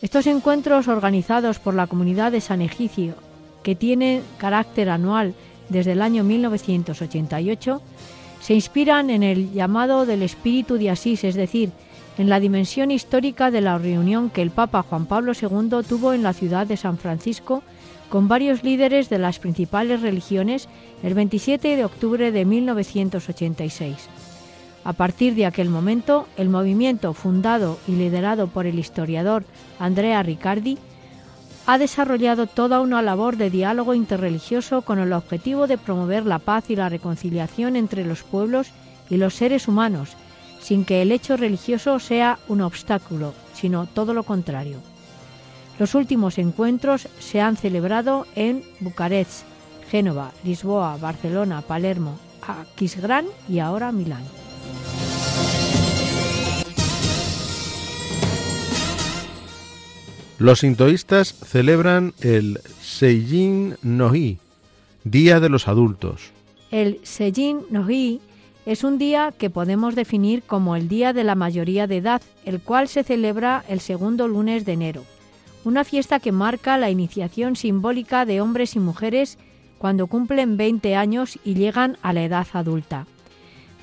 [0.00, 3.14] Estos encuentros organizados por la comunidad de San Egidio
[3.62, 5.32] que tiene carácter anual
[5.68, 7.80] desde el año 1988,
[8.40, 11.70] se inspiran en el llamado del espíritu de Asís, es decir,
[12.18, 16.22] en la dimensión histórica de la reunión que el Papa Juan Pablo II tuvo en
[16.22, 17.62] la ciudad de San Francisco
[18.10, 20.68] con varios líderes de las principales religiones
[21.02, 24.08] el 27 de octubre de 1986.
[24.84, 29.44] A partir de aquel momento, el movimiento fundado y liderado por el historiador
[29.78, 30.76] Andrea Riccardi
[31.66, 36.68] ha desarrollado toda una labor de diálogo interreligioso con el objetivo de promover la paz
[36.68, 38.72] y la reconciliación entre los pueblos
[39.08, 40.16] y los seres humanos,
[40.62, 44.78] sin que el hecho religioso sea un obstáculo, sino todo lo contrario.
[45.78, 49.42] Los últimos encuentros se han celebrado en Bucarest,
[49.90, 54.22] Génova, Lisboa, Barcelona, Palermo, Aquisgrán y ahora Milán.
[60.38, 64.38] Los sintoístas celebran el Seijin Nohi,
[65.04, 66.30] Día de los Adultos.
[66.70, 68.20] El Seijin Nohi
[68.64, 72.60] es un día que podemos definir como el Día de la Mayoría de Edad, el
[72.60, 75.04] cual se celebra el segundo lunes de enero.
[75.64, 79.38] Una fiesta que marca la iniciación simbólica de hombres y mujeres
[79.78, 83.06] cuando cumplen 20 años y llegan a la edad adulta.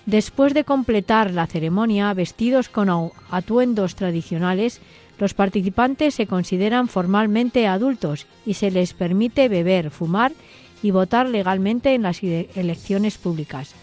[0.06, 4.82] Después de completar la ceremonia vestidos con atuendos tradicionales,
[5.20, 10.32] los participantes se consideran formalmente adultos y se les permite beber, fumar
[10.82, 13.76] y votar legalmente en las elecciones públicas.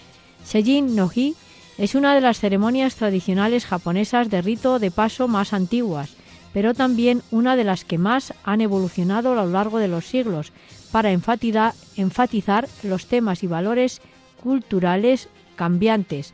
[0.46, 1.34] Seijin no Hi
[1.76, 6.14] es una de las ceremonias tradicionales japonesas de rito de paso más antiguas,
[6.54, 10.52] pero también una de las que más han evolucionado a lo largo de los siglos
[10.92, 14.00] para enfatizar, enfatizar los temas y valores
[14.40, 16.32] culturales cambiantes,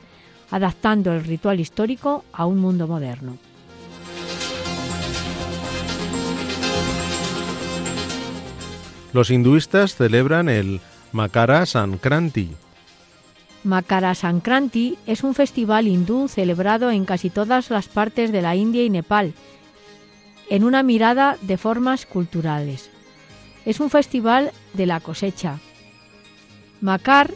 [0.51, 3.39] adaptando el ritual histórico a un mundo moderno.
[9.15, 10.81] Los hinduistas celebran el
[11.13, 12.51] Makara Sankranti.
[13.65, 18.85] Makara Sankranti es un festival hindú celebrado en casi todas las partes de la India
[18.85, 19.35] y Nepal,
[20.51, 22.91] en una mirada de formas culturales.
[23.65, 25.61] Es un festival de la cosecha.
[26.81, 27.33] Makar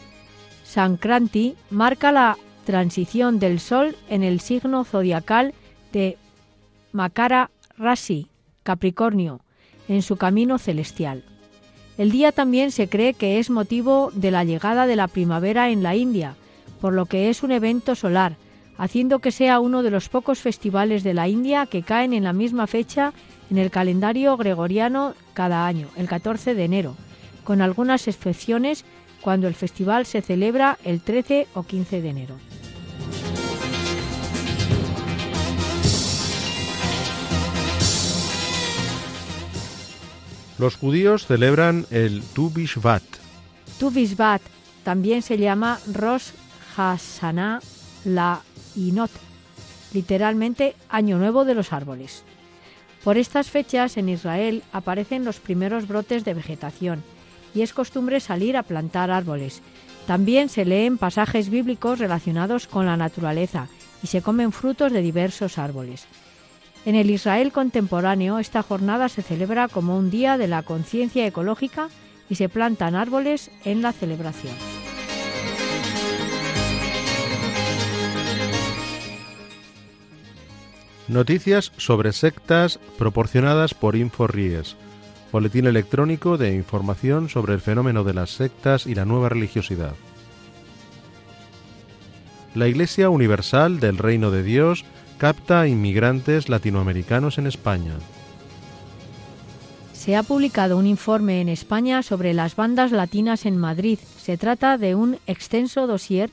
[0.65, 5.53] Sankranti marca la transición del Sol en el signo zodiacal
[5.93, 6.17] de
[6.91, 8.27] Makara Rasi,
[8.63, 9.39] Capricornio,
[9.87, 11.23] en su camino celestial.
[11.97, 15.81] El día también se cree que es motivo de la llegada de la primavera en
[15.81, 16.35] la India,
[16.79, 18.35] por lo que es un evento solar,
[18.77, 22.33] haciendo que sea uno de los pocos festivales de la India que caen en la
[22.33, 23.13] misma fecha
[23.49, 26.95] en el calendario gregoriano cada año, el 14 de enero,
[27.43, 28.85] con algunas excepciones
[29.21, 32.35] cuando el festival se celebra el 13 o 15 de enero.
[40.59, 43.03] Los judíos celebran el Tu Bishvat.
[43.79, 44.41] Tu Bishvat
[44.83, 46.29] también se llama Rosh
[46.75, 47.59] Hashanah
[48.05, 48.41] la
[48.75, 49.11] Inot,
[49.93, 52.23] literalmente Año Nuevo de los Árboles.
[53.03, 57.03] Por estas fechas en Israel aparecen los primeros brotes de vegetación
[57.53, 59.61] y es costumbre salir a plantar árboles.
[60.07, 63.67] También se leen pasajes bíblicos relacionados con la naturaleza
[64.01, 66.07] y se comen frutos de diversos árboles.
[66.85, 71.89] En el Israel contemporáneo, esta jornada se celebra como un día de la conciencia ecológica
[72.29, 74.53] y se plantan árboles en la celebración.
[81.07, 84.75] Noticias sobre sectas proporcionadas por InfoRies,
[85.31, 89.93] boletín electrónico de información sobre el fenómeno de las sectas y la nueva religiosidad.
[92.55, 94.83] La Iglesia Universal del Reino de Dios
[95.17, 97.93] capta inmigrantes latinoamericanos en España.
[99.93, 103.99] Se ha publicado un informe en España sobre las bandas latinas en Madrid.
[104.17, 106.29] Se trata de un extenso dossier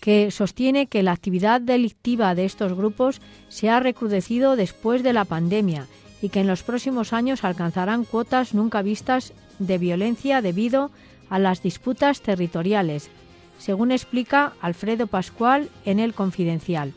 [0.00, 5.24] que sostiene que la actividad delictiva de estos grupos se ha recrudecido después de la
[5.24, 5.86] pandemia
[6.22, 10.90] y que en los próximos años alcanzarán cuotas nunca vistas de violencia debido
[11.28, 13.10] a las disputas territoriales,
[13.58, 16.94] según explica Alfredo Pascual en El Confidencial.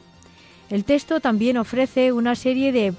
[0.70, 2.94] El texto también ofrece una serie de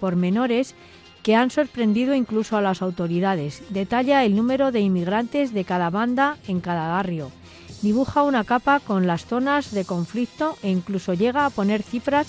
[0.00, 0.74] pormenores
[1.22, 3.62] que han sorprendido incluso a las autoridades.
[3.70, 7.30] Detalla el número de inmigrantes de cada banda en cada barrio.
[7.80, 12.28] Dibuja una capa con las zonas de conflicto e incluso llega a poner cifras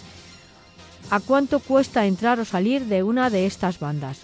[1.09, 4.21] a cuánto cuesta entrar o salir de una de estas bandas.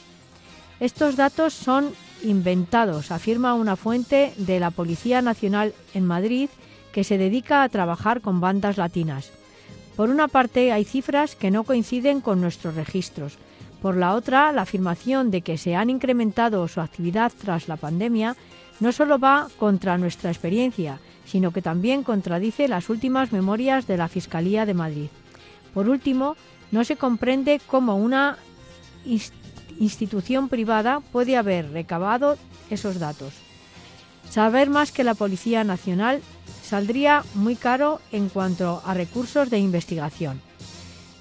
[0.80, 1.92] Estos datos son
[2.24, 6.50] inventados, afirma una fuente de la Policía Nacional en Madrid
[6.94, 9.32] que se dedica a trabajar con bandas latinas.
[10.00, 13.38] Por una parte, hay cifras que no coinciden con nuestros registros.
[13.82, 18.38] Por la otra, la afirmación de que se han incrementado su actividad tras la pandemia
[18.80, 24.08] no solo va contra nuestra experiencia, sino que también contradice las últimas memorias de la
[24.08, 25.10] Fiscalía de Madrid.
[25.74, 26.38] Por último,
[26.72, 28.38] no se comprende cómo una
[29.82, 32.38] institución privada puede haber recabado
[32.70, 33.34] esos datos.
[34.30, 36.22] Saber más que la Policía Nacional
[36.70, 40.40] saldría muy caro en cuanto a recursos de investigación.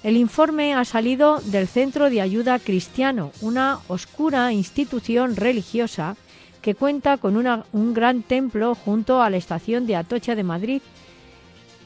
[0.03, 6.15] El informe ha salido del Centro de Ayuda Cristiano, una oscura institución religiosa
[6.61, 10.81] que cuenta con un gran templo junto a la estación de Atocha de Madrid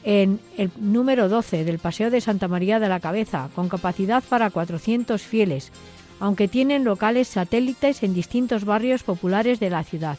[0.04, 4.50] en el número 12 del Paseo de Santa María de la Cabeza, con capacidad para
[4.50, 5.72] 400 fieles,
[6.20, 10.18] aunque tienen locales satélites en distintos barrios populares de la ciudad.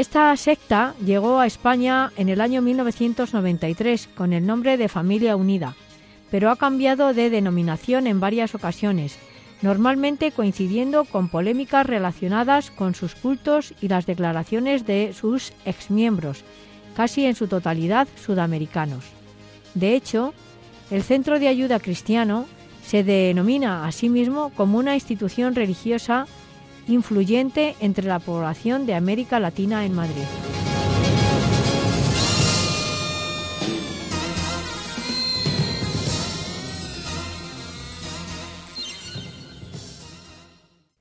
[0.00, 5.76] Esta secta llegó a España en el año 1993 con el nombre de Familia Unida,
[6.30, 9.18] pero ha cambiado de denominación en varias ocasiones,
[9.60, 16.44] normalmente coincidiendo con polémicas relacionadas con sus cultos y las declaraciones de sus exmiembros,
[16.96, 19.04] casi en su totalidad sudamericanos.
[19.74, 20.32] De hecho,
[20.90, 22.46] el Centro de Ayuda Cristiano
[22.86, 26.26] se denomina a sí mismo como una institución religiosa
[26.88, 30.24] influyente entre la población de América Latina en Madrid.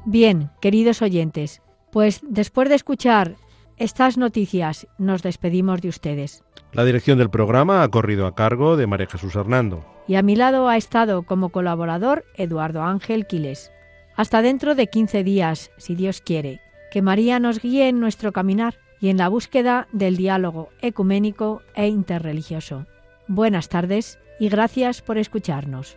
[0.09, 3.35] Bien, queridos oyentes, pues después de escuchar
[3.77, 6.45] estas noticias nos despedimos de ustedes.
[6.73, 9.85] La dirección del programa ha corrido a cargo de María Jesús Hernando.
[10.07, 13.73] Y a mi lado ha estado como colaborador Eduardo Ángel Quiles.
[14.15, 16.61] Hasta dentro de 15 días, si Dios quiere.
[16.93, 21.89] Que María nos guíe en nuestro caminar y en la búsqueda del diálogo ecuménico e
[21.89, 22.87] interreligioso.
[23.27, 25.97] Buenas tardes y gracias por escucharnos.